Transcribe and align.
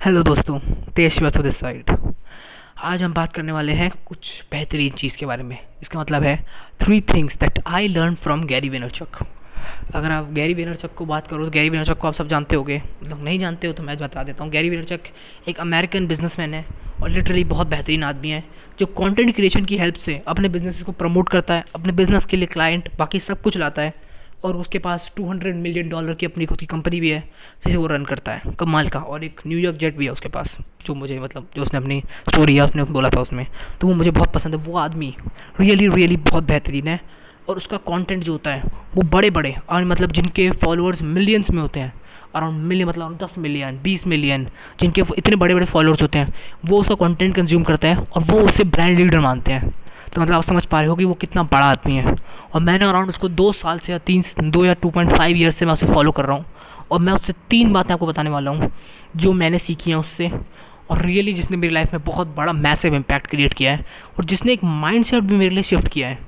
Hello 0.00 0.22
दोस्तों, 0.22 0.58
तेज 0.96 1.10
Srivastava 1.12 1.42
this 1.42 1.56
side 1.56 1.90
आज 2.80 3.02
हम 3.02 3.12
बात 3.14 3.32
करने 3.32 3.52
वाले 3.52 3.72
हैं 3.72 3.90
कुछ 4.06 4.28
बेहतरीन 4.52 4.92
चीज़ 4.98 5.16
के 5.16 5.26
बारे 5.26 5.42
में। 5.42 5.56
इसका 5.82 6.00
मतलब 6.00 6.22
है 6.22 6.36
three 6.82 7.00
things 7.04 7.36
that 7.38 7.58
I 7.66 7.88
learn 7.88 8.14
from 8.14 8.44
Gary 8.46 8.68
Vaynerchuk 8.68 9.18
अगर 9.94 10.10
आप 10.10 10.30
गैरी 10.32 10.54
वेनरचक 10.54 10.94
को 10.94 11.06
बात 11.06 11.26
करो 11.26 11.44
तो 11.44 11.50
गैरी 11.50 11.70
वेनरचक 11.70 11.98
को 11.98 12.08
आप 12.08 12.14
सब 12.14 12.28
जानते 12.28 12.56
होगे। 12.56 12.80
मतलब 13.02 13.24
नहीं 13.24 13.38
जानते 13.38 13.66
हो 13.66 13.72
तो 13.72 13.82
मैं 13.82 13.98
बता 13.98 14.22
देता 14.24 14.44
हूँ। 14.44 14.52
गैरी 14.52 14.70
वेनरचक 14.70 15.48
एक 15.48 15.60
अमेरिकन 15.60 16.06
बिजनेसमैन 16.06 16.54
है 16.54 16.64
और 17.02 17.10
लिटरली 17.10 17.44
बहुत 17.46 17.66
बेहतरीन 17.66 18.04
आदमी 18.04 18.30
है, 18.30 18.44
जो 18.78 18.86
कंटेंट 18.88 19.34
क्रिएशन 19.36 19.64
की 19.64 19.76
हेल्प 19.78 19.96
से 19.96 20.20
अपने 20.28 20.48
बिज़नेस 20.48 20.82
को 20.82 20.92
प्रमोट 20.92 21.28
करता 21.28 21.54
है, 21.54 21.64
अपने 21.74 21.92
बिज़नेस 21.92 22.24
के 22.24 22.36
लिए 22.36 22.46
क्लाइंट 22.46 22.88
बाकी 22.98 23.18
सब 23.20 23.42
कुछ 23.42 23.56
लाता 23.56 23.82
है। 23.82 23.94
और 24.44 24.56
उसके 24.56 24.78
पास 24.78 25.12
200 25.16 25.54
मिलियन 25.54 25.88
डॉलर 25.88 26.14
की 26.14 26.26
अपनी 26.26 26.46
खुद 26.46 26.58
की 26.58 26.66
कंपनी 26.66 27.00
भी 27.00 27.10
है, 27.10 27.20
जिसे 27.66 27.76
वो 27.76 27.86
रन 27.86 28.04
करता 28.04 28.32
है, 28.32 28.42
कमाल 28.60 28.88
का। 28.88 29.00
और 29.00 29.24
एक 29.24 29.40
न्यूयॉर्क 29.46 29.78
जेट 29.78 29.96
भी 29.96 30.04
है 30.04 30.10
उसके 30.10 30.28
पास, 30.28 30.56
जो 30.86 30.94
मुझे 30.94 31.18
मतलब 31.18 31.48
जो 31.56 31.62
उसने 31.62 31.80
अपनी 31.80 32.02
स्टोरी 32.28 32.56
है 32.56 32.62
उसने 32.62 32.84
बोला 32.84 33.10
था 33.10 33.20
उसमें। 33.20 33.46
तो 33.80 33.86
वो 33.86 33.94
मुझे 33.94 34.10
बहुत 34.10 34.32
पसंद 34.32 34.54
है, 34.54 34.60
वो 34.60 34.78
आदमी 34.78 35.14
रियली 35.60 35.88
रियली 35.88 36.16
बहुत 36.16 36.44
बेहतरीन 36.44 36.88
है। 36.88 37.00
और 37.48 37.56
उसका 37.56 37.76
कंटेंट 37.76 38.22
जो 38.22 38.32
होता 38.32 38.50
है, 38.50 38.62
वो 38.94 39.02
बड़े 39.02 39.30
बड़े 39.30 39.54
और 39.68 39.84
मतलब 39.84 40.12
जिनके 40.12 40.50
फॉलोअर्स 40.50 41.02
मिलियंस 41.02 41.50
में 41.50 41.60
होते 41.62 41.80
हैं 41.80 41.92
अराउंड 42.34 42.62
मिलियन 42.62 42.88
मतलब 42.88 43.02
अराउंड 43.02 43.18
दस 43.18 43.34
मिलियन 43.38 43.80
बीस 43.82 44.06
मिलियन 44.06 44.46
जिनके 44.80 45.02
इतने 45.18 45.36
बड़े 45.36 45.54
बड़े 45.54 45.66
फॉलोअर्स 45.66 46.02
होते 46.02 46.18
हैं, 46.18 46.34
वो 46.64 46.80
उसका 46.80 46.94
कंटेंट 46.94 47.34
कंज्यूम 47.36 47.62
करते 47.62 47.88
हैं, 47.88 47.96
और 47.96 48.22
वो 48.22 48.40
उसे 48.40 48.64
ब्रांड 48.64 48.98
लीडर 48.98 49.20
मानते 49.20 49.52
हैं। 49.52 49.74
तो 50.14 50.20
मतलब 50.20 50.34
आप 50.34 50.42
समझ 50.42 50.64
पा 50.66 50.80
रहे 50.80 50.88
हो 50.88 50.96
कि 50.96 51.04
वो 51.04 51.14
कितना 51.14 51.42
बड़ा 51.42 51.66
आदमी 51.66 51.96
है। 51.96 52.14
और 52.54 52.60
मैंने 52.60 52.84
अराउंड 52.84 53.08
उसको 53.08 53.28
दो 53.28 53.50
साल 53.52 53.78
से 53.78 53.92
या 53.92 53.98
तीन 53.98 54.24
दो 54.42 54.64
या 54.64 54.74
टू 54.74 54.90
पॉइंट 54.90 55.12
फाइव 55.12 55.36
ईयर 55.36 55.50
से 55.50 55.66
मैं 55.66 55.72
उसे 55.72 55.86
फॉलो 55.86 56.10
कर 56.10 56.24
रहा 56.24 56.36
हूँ। 56.36 56.44
और 56.90 57.00
मैं 57.00 57.12
उससे 57.12 57.32
तीन 57.50 57.72
बातें 57.72 57.92
आपको 57.94 58.06
बताने 58.06 58.30
वाला 58.30 58.50
हूँ, 58.50 58.70
जो 59.16 59.32
मैंने 59.32 59.58
सीखी 59.58 59.90
हैं 59.90 59.98
उससे। 59.98 60.30
और 60.90 61.02
रियली 61.02 61.32
जिसने 61.32 61.56
मेरी 61.56 61.72
लाइफ 61.74 61.92
में 61.92 62.02
बहुत 62.04 62.34
बड़ा 62.36 62.52
मैसिव 62.52 62.94
इम्पैक्ट 62.94 63.26
क्रिएट 63.26 63.54
किया 63.54 63.72
है, 63.72 63.84
और 64.18 64.24
जिसने 64.24 64.52
एक 64.52 64.64
माइंड 64.64 65.04
सेट 65.04 65.22
भी 65.22 65.36
मेरे 65.36 65.54
लिए 65.54 65.62
शिफ्ट 65.62 65.88
किया 65.88 66.08
है। 66.08 66.18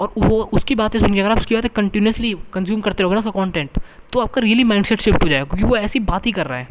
और 0.00 0.12
वो, 0.18 0.42
उसकी 0.42 0.74
बातें 0.74 0.98
सुन 0.98 1.14
के 1.14 1.20
अगर 1.20 1.30
आप, 1.30 1.38
उसकी 1.38 1.54
बातें 1.54 1.70
कंटिन्यूसली 1.70 2.34
कंज्यूम 2.52 2.80
करते 2.80 3.02
रहोगे 3.02 3.14
ना 3.14 3.18
उसका 3.18 3.30
कॉन्टेंट 3.30 3.78
तो 4.12 4.20
आपका 4.20 4.40
रियली 4.40 4.64
माइंड 4.64 4.84
सेट 4.84 5.00
शिफ्ट 5.00 5.24
हो 5.24 5.28
जाएगा, 5.28 5.44
क्योंकि 5.44 5.64
वो 5.64 5.76
ऐसी 5.76 6.00
बात 6.00 6.26
ही 6.26 6.32
कर 6.32 6.46
रहा 6.46 6.58
है। 6.58 6.68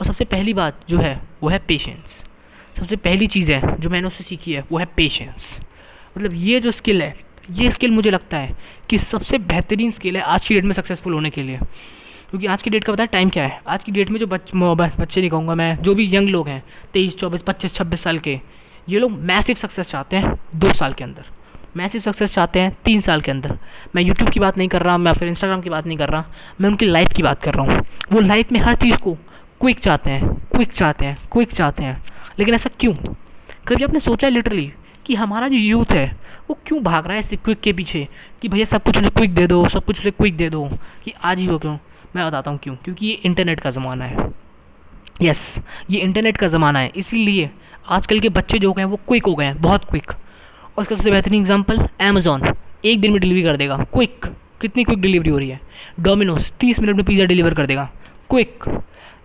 और 0.00 0.06
सबसे 0.06 0.24
पहली 0.24 0.54
बात 0.54 0.80
जो 0.88 0.98
है, 0.98 1.20
वो 1.42 1.48
है 1.48 1.58
पेशेंस 1.58 2.24
सबसे 2.78 2.96
पहली 2.96 3.26
चीज़ 3.26 3.52
है 3.52 3.76
जो 3.80 3.90
मैंने 3.90 4.06
उससे 4.06 4.24
सीखी 4.24 4.52
है, 4.52 4.64
वो 4.72 4.78
है 4.78 4.84
पेशेंस 4.96 5.58
मतलब 6.18 6.34
ये 6.34 6.60
जो 6.60 6.70
स्किल 6.72 7.02
है 7.02 7.14
ये 7.50 7.70
स्किल 7.70 7.90
मुझे 7.90 8.10
लगता 8.10 8.36
है 8.36 8.54
कि 8.90 8.98
सबसे 8.98 9.38
बेहतरीन 9.38 9.90
स्किल 9.90 10.16
है 10.16 10.22
आज 10.22 10.46
की 10.46 10.54
डेट 10.54 10.64
में 10.64 10.72
सक्सेसफुल 10.72 11.14
होने 11.14 11.30
के 11.30 11.42
लिए। 11.42 11.58
क्योंकि 12.30 12.46
आज 12.46 12.62
की 12.62 12.70
डेट 12.70 12.84
का 12.84 12.92
पता 12.92 13.02
है 13.02 13.06
टाइम 13.06 13.28
क्या 13.30 13.44
है? 13.44 13.60
आज 13.68 13.84
की 13.84 13.92
डेट 13.92 14.10
में 14.10 14.18
जो 14.20 14.26
बच, 14.26 14.50
बच्चे 14.54 15.20
नहीं 15.20 15.30
कहूँगा 15.30 15.54
मैं 15.54 15.76
जो 15.82 15.94
भी 15.94 16.14
यंग 16.16 16.28
लोग 16.28 16.48
हैं 16.48 16.62
तेईस 16.92 17.16
चौबीस 17.16 17.42
पच्चीस 17.42 17.74
छब्बीस 17.74 18.02
साल 18.02 18.18
के 18.18 18.38
ये 18.88 18.98
लोग 18.98 19.10
मैसिव 19.10 19.56
सक्सेस 19.56 19.90
चाहते 19.90 20.16
हैं 20.16 20.32
दो 20.54 20.72
साल 20.72 20.92
के 20.92 21.04
अंदर। 21.04 21.24
मैसिव 21.76 22.00
सक्सेस 22.00 22.34
चाहते 22.34 22.60
हैं 22.60 22.76
तीन 22.84 23.00
साल 23.00 23.20
के 23.20 23.30
अंदर। 23.30 23.58
मैं 23.96 24.02
यूट्यूब 24.02 24.30
की 24.30 24.40
बात 24.40 24.58
नहीं 24.58 24.68
कर 24.68 24.82
रहा 24.82 24.96
मैं 24.98 25.12
फिर 25.12 25.28
इंस्टाग्राम 25.28 25.60
की 25.60 25.70
बात 25.70 25.86
नहीं 25.86 25.98
कर 25.98 26.08
रहा 26.08 26.24
मैं 26.60 26.68
उनकी 26.70 26.86
लाइफ 26.86 27.12
की 27.16 27.22
बात 27.22 27.42
कर 27.42 27.54
रहा 27.54 27.66
हूँ। 27.66 27.84
वो 28.12 28.20
लाइफ 28.20 28.52
में 28.52 28.60
हर 28.60 28.74
चीज़ 28.74 28.96
को 28.96 29.14
क्विक 29.60 29.78
चाहते 29.78 30.10
हैं 30.10 30.34
क्विक 30.52 30.72
चाहते 30.72 31.04
हैं 31.04 31.16
क्विक 31.32 31.52
चाहते 31.52 31.82
हैं। 31.82 32.02
लेकिन 32.38 32.54
ऐसा 32.54 32.70
क्यों? 32.80 32.94
कभी 33.68 33.84
आपने 33.84 34.00
सोचा 34.00 34.26
है 34.26 34.32
लिटरली 34.32 34.72
कि 35.06 35.14
हमारा 35.14 35.48
जो 35.48 35.56
यूथ 35.56 35.92
है, 35.92 36.16
वो 36.50 36.58
क्यों 36.66 36.82
भाग 36.82 37.04
रहा 37.04 37.14
है 37.14 37.20
ऐसे 37.20 37.36
क्विक 37.36 37.60
के 37.60 37.72
पीछे? 37.72 38.08
कि 38.42 38.48
भैया 38.48 38.64
सब 38.64 38.82
कुछ 38.82 38.98
उसे 38.98 39.08
क्विक 39.08 39.34
दे 39.34 39.46
दो, 39.46 39.68
सब 39.68 39.84
कुछ 39.84 40.06
क्विक 40.06 40.36
दे 40.36 40.50
दो। 40.50 40.68
कि 41.04 41.12
आज 41.24 41.38
ही 41.38 41.46
हो 41.46 41.58
क्यों? 41.58 41.78
मैं 42.16 42.26
बताता 42.26 42.50
हूँ 42.50 42.58
क्यों। 42.58 42.76
क्योंकि 42.76 43.06
ये 43.06 43.12
इंटरनेट 43.12 43.60
का 43.60 43.70
ज़माना 43.70 44.04
है। 44.04 44.30
यस 45.22 45.58
ये 45.90 46.00
इंटरनेट 46.00 46.36
का 46.36 46.48
ज़माना 46.48 46.78
है। 46.78 46.92
इसीलिए 46.96 47.50
आजकल 47.88 48.20
के 48.20 48.28
बच्चे 48.28 48.58
जो 48.58 48.68
हो 48.68 48.74
गए 48.74 48.82
हैं, 48.82 48.90
वो 48.90 48.96
क्विक 48.96 49.26
हो 49.26 49.34
गए 49.34 49.44
हैं, 49.44 49.60
बहुत 49.60 49.84
क्विक 49.84 50.10
और 50.10 50.82
इसका 50.82 50.96
सबसे 50.96 51.10
बेहतरीन 51.10 51.40
एग्ज़ाम्पल 51.40 51.88
अमेजोन 52.00 52.42
एक 52.84 53.00
दिन 53.00 53.10
में 53.10 53.20
डिलीवरी 53.20 53.42
कर 53.42 53.56
देगा। 53.56 53.76
क्विक 53.76 54.26
कितनी 54.60 54.84
क्विक 54.84 55.00
डिलीवरी 55.00 55.30
हो 55.30 55.38
रही 55.38 55.48
है? 55.48 55.60
डोमिनोज 56.00 56.52
तीस 56.60 56.80
मिनट 56.80 56.96
में 56.96 57.04
पिज़्ज़ा 57.04 57.26
डिलीवर 57.26 57.54
कर 57.54 57.66
देगा। 57.66 57.90
क्विक 58.30 58.64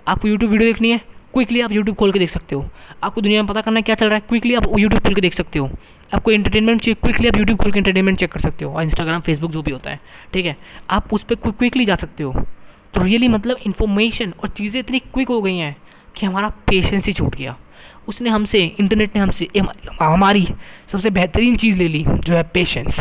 आपको 0.08 0.28
यूट्यूब 0.28 0.52
वीडियो 0.52 0.74
देखनी 0.74 0.92
है? 0.92 1.02
क्विकली 1.34 1.62
आप 1.62 1.72
यूट्यूब 1.72 1.96
खोल 1.98 2.12
के 2.12 2.20
देख 2.20 2.30
सकते 2.30 2.56
हो। 2.56 2.66
आपको 3.04 3.22
दुनिया 3.22 3.42
में 3.44 3.50
पता 3.50 3.62
करना 3.62 3.82
क्या 3.82 3.96
चल 3.96 4.06
रहा 4.06 4.16
है 4.16 4.22
क्विकली 4.30 4.56
आप 4.56 4.66
यूट्यूब 4.80 5.02
खोल 5.02 5.16
के 5.16 5.22
देख 5.22 5.34
सकते 5.34 5.60
हो। 5.60 5.70
आपको 6.12 6.32
इंटरटेनमेंट 6.32 6.82
चाहिए 6.82 6.96
क्विकली 6.96 7.28
आप 7.28 7.38
यूट्यूब 7.38 7.60
खोल 7.60 7.72
के 7.72 7.80
इंटरटेनमेंट 7.80 8.20
चेक 8.20 8.32
कर 8.32 8.40
सकते 8.40 8.66
हो, 8.66 8.74
और 8.74 8.84
इंस्टाग्राम 8.84 9.22
फेसबुक 9.22 9.52
जो 9.52 9.62
भी 9.62 9.72
होता 9.72 9.90
है, 9.90 10.00
ठीक 10.34 10.46
है? 10.46 10.56
आप 10.90 11.14
उस 11.14 11.24
पर 11.24 11.36
क्विकली 11.38 11.86
जा 11.86 11.96
सकते 11.96 12.24
हो। 12.24 12.46
तो 12.94 13.04
रियली 13.04 13.28
मतलब 13.28 13.58
इन्फॉर्मेशन 13.66 14.34
और 14.34 14.50
चीज़ें 14.50 14.80
इतनी 14.80 15.00
क्विक 15.02 15.28
हो 15.28 15.42
गई 15.42 15.58
हैं 15.58 15.76
कि 16.16 16.26
हमारा 16.26 16.50
पेशेंस 16.68 17.06
ही 17.08 17.14
छूट 17.14 17.36
गया। 17.36 17.56
उसने 18.08 18.30
हमसे 18.30 18.60
इंटरनेट 18.80 19.16
ने 19.16 19.22
हमसे 19.22 19.48
हमारी 20.02 20.48
सबसे 20.92 21.10
बेहतरीन 21.10 21.56
चीज़ 21.56 21.78
ले 21.78 21.88
ली, 21.88 22.04
जो 22.06 22.34
है 22.34 22.44
पेशेंस 22.44 23.00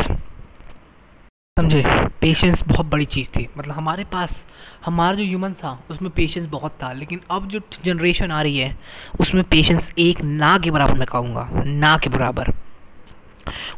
समझे? 1.57 1.83
पेशेंस 2.21 2.63
बहुत 2.67 2.85
बड़ी 2.85 3.05
चीज़ 3.07 3.29
थी। 3.29 3.47
मतलब 3.57 3.73
हमारे 3.73 4.03
पास 4.03 4.43
हमारा 4.85 5.15
जो 5.15 5.23
ह्यूमन 5.23 5.53
था, 5.53 5.83
उसमें 5.91 6.11
पेशेंस 6.11 6.45
बहुत 6.45 6.71
था, 6.71 6.91
लेकिन 6.93 7.21
अब 7.31 7.47
जो 7.47 7.59
जनरेशन 7.85 8.31
आ 8.31 8.41
रही 8.41 8.57
है, 8.57 8.77
उसमें 9.19 9.43
पेशेंस 9.43 9.91
एक 9.99 10.21
ना 10.21 10.57
के 10.57 10.71
बराबर 10.71 10.93
मैं 10.93 11.07
कहूँगा, 11.07 11.49
ना 11.65 11.97
के 11.97 12.09
बराबर। 12.09 12.53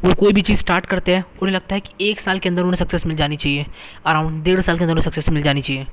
वो 0.04 0.14
कोई 0.14 0.34
भी 0.34 0.42
चीज़ 0.42 0.60
स्टार्ट 0.60 0.86
करते 0.86 1.16
हैं, 1.16 1.26
उन्हें 1.42 1.56
लगता 1.56 1.76
है 1.76 1.82
कि 1.82 2.10
एक 2.10 2.20
साल 2.20 2.40
के 2.40 2.50
अंदर 2.50 2.64
उन्हें 2.64 2.76
सक्सेस 2.76 3.06
मिल 3.06 3.18
जानी 3.18 3.38
चाहिए 3.38 3.66
अराउंड 4.06 4.44
डेढ़ 4.44 4.62
साल 4.62 4.78
के 4.78 4.84
अंदर 4.84 4.94
उन्हें 4.94 5.06
सक्सेस 5.06 5.30
मिल 5.30 5.44
जानी 5.44 5.62
चाहिए। 5.62 5.88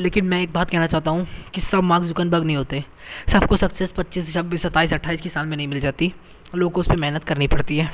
लेकिन 0.00 0.24
मैं 0.24 0.42
एक 0.42 0.52
बात 0.52 0.70
कहना 0.70 0.86
चाहता 0.86 1.10
हूँ 1.10 1.26
कि 1.54 1.60
सब 1.60 1.82
मार्क्स 1.82 2.08
जुकनबर्ग 2.08 2.44
नहीं 2.44 2.56
होते। 2.56 2.84
सबको 3.32 3.56
सक्सेस 3.56 3.92
पच्चीस, 3.92 4.32
छब्बीस, 4.34 4.62
सत्ताईस, 4.62 4.92
अट्ठाईस 4.92 5.20
की 5.20 5.28
साल 5.28 5.46
में 5.46 5.56
नहीं 5.56 5.68
मिल 5.68 5.80
जाती। 5.80 6.12
लोगों 6.54 6.70
को 6.70 6.80
उस 6.80 6.88
पर 6.88 6.96
मेहनत 6.96 7.24
करनी 7.24 7.46
पड़ती 7.46 7.78
है। 7.78 7.92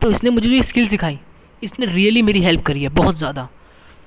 तो 0.00 0.10
इसने 0.10 0.30
मुझे 0.30 0.48
जो 0.48 0.62
स्किल 0.62 0.88
सिखाई, 0.88 1.18
इसने 1.62 1.86
रियली 1.86 2.22
मेरी 2.22 2.40
हेल्प 2.40 2.62
करी 2.62 2.82
है, 2.82 2.88
बहुत 2.88 3.16
ज़्यादा। 3.16 3.48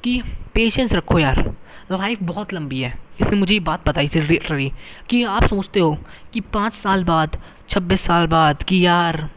कि 0.03 0.21
पेशेंस 0.53 0.93
रखो 0.93 1.19
यार। 1.19 1.55
लाइफ 1.91 2.19
बहुत 2.21 2.53
लंबी 2.53 2.81
है। 2.81 2.99
इसने 3.21 3.35
मुझे 3.35 3.53
ये 3.53 3.59
बात 3.59 3.87
बताई 3.87 4.07
थी 4.07 4.21
लिटरली 4.21 4.71
कि 5.09 5.23
आप 5.23 5.45
सोचते 5.45 5.79
हो 5.79 5.97
कि 6.33 6.39
पाँच 6.39 6.73
साल 6.73 7.03
बाद, 7.03 7.37
छब्बीस 7.69 8.01
साल 8.01 8.27
बाद 8.27 8.63
कि 8.63 8.85
यार, 8.85 9.29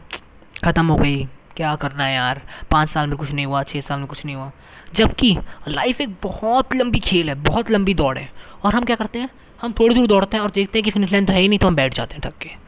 ख़त्म 0.65 0.87
हो 0.87 0.95
गई। 0.95 1.27
क्या 1.55 1.75
करना 1.75 2.05
है 2.05 2.15
यार? 2.15 2.41
पाँच 2.71 2.89
साल 2.89 3.07
में 3.07 3.17
कुछ 3.17 3.31
नहीं 3.31 3.45
हुआ 3.45 3.63
छः 3.63 3.81
साल 3.81 3.99
में 3.99 4.07
कुछ 4.07 4.25
नहीं 4.25 4.35
हुआ। 4.35 4.51
जबकि 4.93 5.37
लाइफ 5.67 6.01
एक 6.01 6.15
बहुत 6.23 6.75
लंबी 6.75 6.99
खेल 6.99 7.29
है, 7.29 7.35
बहुत 7.35 7.71
लंबी 7.71 7.93
दौड़ 7.93 8.17
है। 8.17 8.29
और 8.63 8.75
हम 8.75 8.83
क्या 8.83 8.95
करते 8.95 9.19
हैं? 9.19 9.29
हम 9.61 9.71
थोड़ी 9.71 9.95
दूर 9.95 10.07
दौड़ते 10.07 10.37
हैं 10.37 10.43
और 10.43 10.51
देखते 10.51 10.79
हैं 10.79 10.83
कि 10.83 10.91
फिनिश 10.91 11.11
लाइन 11.11 11.25
तो 11.25 11.33
है 11.33 11.39
ही 11.39 11.47
नहीं 11.47 11.59
तो 11.59 11.67
हम 11.67 11.75
बैठ 11.75 11.93
जाते 11.93 12.15
हैं 12.15 12.21
थक 12.25 12.37
के। 12.37 12.62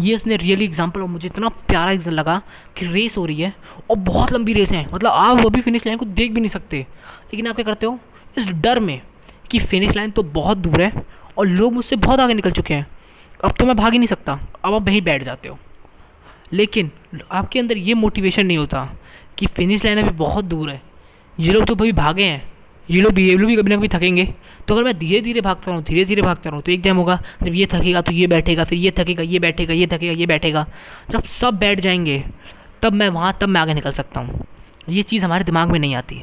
ये 0.00 0.14
उसने 0.16 0.36
रियली 0.36 0.64
एग्ज़ाम्पल 0.64 1.00
और 1.00 1.08
मुझे 1.08 1.26
इतना 1.28 1.48
प्यारा 1.48 1.90
एग्ज़ाम 1.92 2.14
लगा 2.14 2.40
कि 2.76 2.86
रेस 2.86 3.16
हो 3.16 3.24
रही 3.26 3.40
है, 3.40 3.54
और 3.90 3.96
बहुत 3.98 4.32
लंबी 4.32 4.52
रेस 4.52 4.70
है। 4.70 4.86
मतलब 4.94 5.10
आप 5.10 5.42
वो 5.42 5.50
भी 5.50 5.60
फिनिश 5.60 5.86
लाइन 5.86 5.98
को 5.98 6.04
देख 6.06 6.32
भी 6.32 6.40
नहीं 6.40 6.50
सकते। 6.50 6.78
लेकिन 6.78 7.46
आप 7.46 7.54
क्या 7.54 7.64
करते 7.64 7.86
हो? 7.86 7.98
इस 8.38 8.46
डर 8.46 8.80
में 8.80 9.00
कि 9.50 9.58
फिनिश 9.60 9.96
लाइन 9.96 10.10
तो 10.10 10.22
बहुत 10.22 10.58
दूर 10.58 10.82
है, 10.82 10.92
और 11.38 11.46
लोग 11.46 11.72
मुझसे 11.72 11.96
बहुत 11.98 12.20
आगे 12.20 12.34
निकल 12.34 12.50
चुके 12.50 12.74
हैं। 12.74 12.86
अब 13.44 13.54
तो 13.58 13.66
मैं 13.66 13.76
भाग 13.76 13.92
ही 13.92 13.98
नहीं 13.98 14.08
सकता। 14.08 14.38
अब 14.64 14.74
आप 14.74 14.82
वहीं 14.82 15.00
बैठ 15.02 15.22
जाते 15.22 15.48
हो। 15.48 15.58
लेकिन 16.52 16.90
आपके 17.30 17.58
अंदर 17.58 17.78
ये 17.78 17.94
मोटिवेशन 17.94 18.46
नहीं 18.46 18.58
होता 18.58 18.88
कि 19.38 19.46
फिनिश 19.46 19.84
लाइन 19.84 19.98
अभी 19.98 20.16
बहुत 20.18 20.44
दूर 20.44 20.70
है। 20.70 20.80
ये 21.38 21.52
लोग 21.52 21.64
जो 21.64 21.74
भाई 21.74 21.92
भागे 21.92 22.24
हैं। 22.24 22.42
ये 22.88 23.00
लोग 23.00 23.12
भी 23.12 23.28
ये 23.28 23.36
लोग 23.36 23.48
भी 23.48 23.56
कभी 23.56 23.70
ना 23.70 23.76
कभी 23.76 23.88
थकेंगे। 23.88 24.24
तो 24.70 24.74
अगर 24.74 24.84
मैं 24.84 24.98
धीरे 24.98 25.20
धीरे 25.20 25.40
भागता 25.40 25.70
रहूँ 25.72 25.82
धीरे 25.82 26.04
धीरे 26.04 26.22
भागता 26.22 26.50
रहूँ 26.50 26.62
तो 26.62 26.72
एक 26.72 26.80
टाइम 26.84 26.96
होगा 26.96 27.22
जब 27.42 27.54
ये 27.54 27.66
थकेगा 27.66 28.00
तो 28.00 28.12
ये 28.12 28.26
बैठेगा, 28.26 28.64
फिर 28.64 28.78
ये 28.78 28.92
थकेगा, 28.98 29.22
ये 29.22 29.38
बैठेगा, 29.38 29.74
ये 29.74 29.86
थकेगा, 29.86 30.12
ये 30.12 30.26
बैठेगा। 30.26 30.66
जब 31.10 31.24
सब 31.24 31.58
बैठ 31.58 31.80
जाएँगे, 31.80 32.24
तब 32.82 32.92
मैं 32.92 33.08
वहाँ, 33.08 33.36
तब 33.40 33.48
मैं 33.48 33.60
आगे 33.60 33.74
निकल 33.74 33.92
सकता 33.92 34.20
हूँ। 34.20 34.46
ये 34.88 35.02
चीज़ 35.02 35.24
हमारे 35.24 35.44
दिमाग 35.44 35.70
में 35.70 35.78
नहीं 35.78 35.94
आती। 35.94 36.22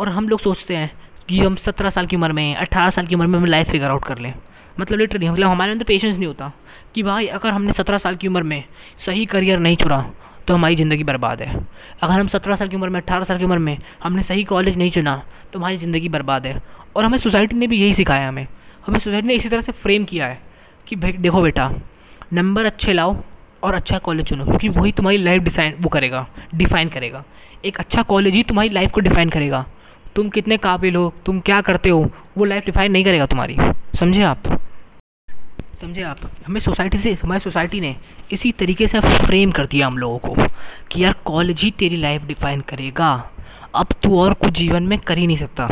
और 0.00 0.08
हम 0.08 0.28
लोग 0.28 0.40
सोचते 0.40 0.76
हैं 0.76 0.90
कि 1.28 1.40
हम 1.40 1.56
सत्रह 1.56 1.90
साल 1.90 2.06
की 2.06 2.16
उम्र 2.16 2.32
में 2.32 2.54
अट्ठारह 2.54 2.90
साल 2.90 3.06
की 3.06 3.14
उम्र 3.14 3.26
में 3.26 3.38
हम 3.38 3.44
लाइफ 3.44 3.70
फिगर 3.70 3.90
आउट 3.90 4.04
कर 4.04 4.18
लें। 4.18 4.34
मतलब 4.80 4.98
लिटरली 4.98 5.28
मतलब 5.28 5.48
हमारे 5.48 5.72
अंदर 5.72 5.84
पेशेंस 5.84 6.16
नहीं 6.16 6.26
होता 6.26 6.52
कि 6.94 7.02
भाई, 7.02 7.26
अगर 7.26 7.50
हमने 7.50 7.72
सत्रह 7.72 7.98
साल 7.98 8.16
की 8.16 8.28
उम्र 8.28 8.42
में 8.42 8.64
सही 9.06 9.26
करियर 9.26 9.58
नहीं 9.58 9.76
चुना 9.76 10.10
तो 10.48 10.54
हमारी 10.54 10.76
ज़िंदगी 10.76 11.04
बर्बाद 11.04 11.42
है। 11.42 11.54
अगर 12.02 12.12
हम 12.12 12.26
सत्रह 12.28 12.56
साल 12.56 12.68
की 12.68 12.76
उम्र 12.76 12.88
में, 12.88 13.00
अठारह 13.00 13.24
साल 13.24 13.38
की 13.38 13.44
उम्र 13.44 13.58
में 13.58 13.76
हमने 14.02 14.22
सही 14.22 14.44
कॉलेज 14.44 14.76
नहीं 14.78 14.90
चुना 14.90 15.22
तो 15.52 15.58
हमारी 15.58 15.76
ज़िंदगी 15.76 16.08
बर्बाद 16.08 16.46
है। 16.46 16.60
और 16.96 17.04
हमें 17.04 17.18
सोसाइटी 17.18 17.56
ने 17.56 17.66
भी 17.66 17.76
यही 17.76 17.94
सिखाया 17.94 18.28
हमें। 18.28 18.46
हमें 18.86 18.98
सोसाइटी 18.98 19.28
ने 19.28 19.34
इसी 19.34 19.48
तरह 19.48 19.60
से 19.60 19.72
फ्रेम 19.72 20.04
किया 20.04 20.26
है 20.26 20.38
कि 20.86 20.96
भाई, 20.96 21.12
देखो 21.12 21.42
बेटा 21.42 21.70
नंबर 22.32 22.64
अच्छे 22.64 22.92
लाओ 22.92 23.16
और 23.62 23.74
अच्छा 23.74 23.98
कॉलेज 23.98 24.26
चुनो, 24.26 24.44
क्योंकि 24.44 24.68
वही 24.70 24.92
तुम्हारी 24.92 25.18
लाइफ 25.18 25.42
डिसाइन 25.42 25.74
वो 25.80 25.88
करेगा 25.88 26.26
डिफाइन 26.54 26.88
करेगा। 26.88 27.24
एक 27.64 27.78
अच्छा 27.78 28.02
कॉलेज 28.02 28.34
ही 28.34 28.42
तुम्हारी 28.42 28.68
लाइफ 28.68 28.90
को 28.90 29.00
डिफाइन 29.00 29.30
करेगा। 29.30 29.64
तुम 30.16 30.28
कितने 30.28 30.56
काबिल 30.58 30.96
हो, 30.96 31.12
तुम 31.26 31.40
क्या 31.40 31.60
करते 31.60 31.90
हो, 31.90 32.10
वो 32.38 32.44
लाइफ 32.44 32.64
डिफाइन 32.66 32.92
नहीं 32.92 33.04
करेगा 33.04 33.26
तुम्हारी। 33.26 33.56
समझे 33.98 34.22
आप? 34.22 34.48
समझे 35.80 36.02
आप? 36.02 36.16
हमें 36.46 36.58
सोसाइटी 36.60 36.98
से, 36.98 37.12
हमारी 37.12 37.40
सोसाइटी 37.40 37.78
ने 37.80 37.94
इसी 38.32 38.50
तरीके 38.52 38.86
से 38.88 39.00
फ्रेम 39.00 39.50
कर 39.50 39.66
दिया 39.66 39.86
हम 39.86 39.96
लोगों 39.98 40.18
को 40.18 40.46
कि 40.90 41.04
यार 41.04 41.14
कॉलेज 41.24 41.62
ही 41.62 41.70
तेरी 41.70 41.96
लाइफ 41.96 42.22
डिफाइन 42.22 42.60
करेगा। 42.60 43.12
अब 43.74 43.92
तू 44.02 44.18
और 44.20 44.34
कुछ 44.34 44.50
जीवन 44.50 44.82
में 44.82 44.98
कर 44.98 45.18
ही 45.18 45.26
नहीं 45.26 45.36
सकता। 45.36 45.68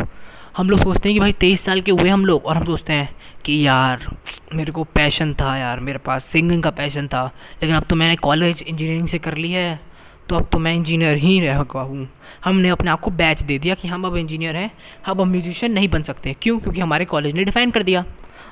हम 0.57 0.71
लोग 0.71 0.81
सोचते 0.81 1.09
हैं 1.09 1.15
कि 1.15 1.21
भाई 1.21 1.33
तेईस 1.33 1.65
साल 1.65 1.81
के 1.81 1.93
हुए 1.93 2.09
हम 2.09 2.25
लोग 2.27 2.47
और 2.47 2.57
हम 2.57 2.65
सोचते 2.65 2.93
हैं 2.93 3.09
कि 3.45 3.67
यार, 3.67 4.09
मेरे 4.55 4.73
को 4.73 4.85
पैशन 4.85 5.35
था 5.35 5.57
यार, 5.57 5.81
मेरे 5.81 5.99
पास 5.99 6.25
सिंगिंग 6.25 6.63
का 6.63 6.71
पैशन 6.71 7.09
था। 7.09 7.25
लेकिन 7.63 7.77
अब 7.77 7.85
तो 7.91 7.97
मैंने 7.97 8.17
कॉलेज 8.17 8.63
इंजीनियरिंग 8.63 9.09
से 9.09 9.19
कर 9.19 9.37
ली 9.37 9.53
है 9.53 9.81
तो 10.29 10.37
अब 10.37 10.49
तो 10.53 10.59
मैं 10.59 10.75
इंजीनियर 10.75 11.17
ही 11.17 11.41
रह 11.41 11.59
हूँ। 11.75 12.09
हमने 12.45 12.69
अपने 12.69 12.91
आप 12.91 13.01
को 13.01 13.11
बैच 13.11 13.43
दे 13.43 13.59
दिया 13.59 13.75
कि 13.75 13.89
हम 13.89 14.05
अब 14.07 14.17
इंजीनियर 14.17 14.57
हैं 14.57 14.71
हम 15.07 15.21
अब 15.21 15.27
म्यूजिशियन 15.27 15.73
नहीं 15.73 15.89
बन 15.89 16.03
सकते। 16.03 16.35
क्यों? 16.43 16.59
क्योंकि 16.61 16.81
हमारे 16.81 17.05
कॉलेज 17.05 17.35
ने 17.35 17.45
डिफ़ाइन 17.45 17.71
कर 17.71 17.83
दिया। 17.83 18.05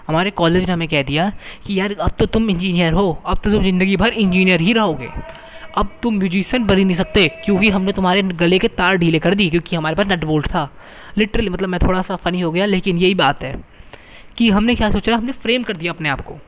हमारे 0.09 0.31
कॉलेज 0.31 0.67
ने 0.67 0.73
हमें 0.73 0.89
कह 0.89 1.03
दिया 1.03 1.33
कि 1.67 1.79
यार, 1.81 1.97
अब 2.01 2.11
तो 2.19 2.27
तुम 2.27 2.51
इंजीनियर 2.51 2.93
हो, 2.93 3.23
अब 3.27 3.41
तो 3.45 3.51
तुम 3.51 3.63
ज़िंदगी 3.63 3.97
भर 3.97 4.09
इंजीनियर 4.09 4.61
ही 4.61 4.73
रहोगे। 4.73 5.09
अब 5.77 5.89
तुम 6.03 6.19
म्यूजिशियन 6.19 6.65
बन 6.65 6.79
ही 6.79 6.85
नहीं 6.85 6.97
सकते, 6.97 7.27
क्योंकि 7.45 7.71
हमने 7.71 7.93
तुम्हारे 7.93 8.23
गले 8.23 8.59
के 8.59 8.69
तार 8.69 8.97
ढीले 8.97 9.19
कर 9.19 9.35
दिए, 9.35 9.51
क्योंकि 9.51 9.77
हमारे 9.77 9.97
पास 9.97 10.11
नट 10.11 10.25
बोल्ट 10.25 10.47
था। 10.47 10.69
लिटरली 11.19 11.49
मतलब 11.49 11.69
मैं 11.69 11.81
थोड़ा 11.83 12.03
सा 12.03 12.17
फ़नी 12.17 12.41
हो 12.41 12.51
गया, 12.51 12.67
लेकिन 12.67 12.99
यही 12.99 13.15
बात 13.15 13.45
है 13.45 13.55
कि 14.39 14.51
हमने 14.51 14.75
क्या 14.75 14.91
सोचा? 14.91 15.17
हमने 15.17 15.33
फ्रेम 15.33 15.63
कर 15.63 15.77
दिया 15.77 15.93
अपने 15.93 16.09
आप 16.09 16.21
को। 16.21 16.39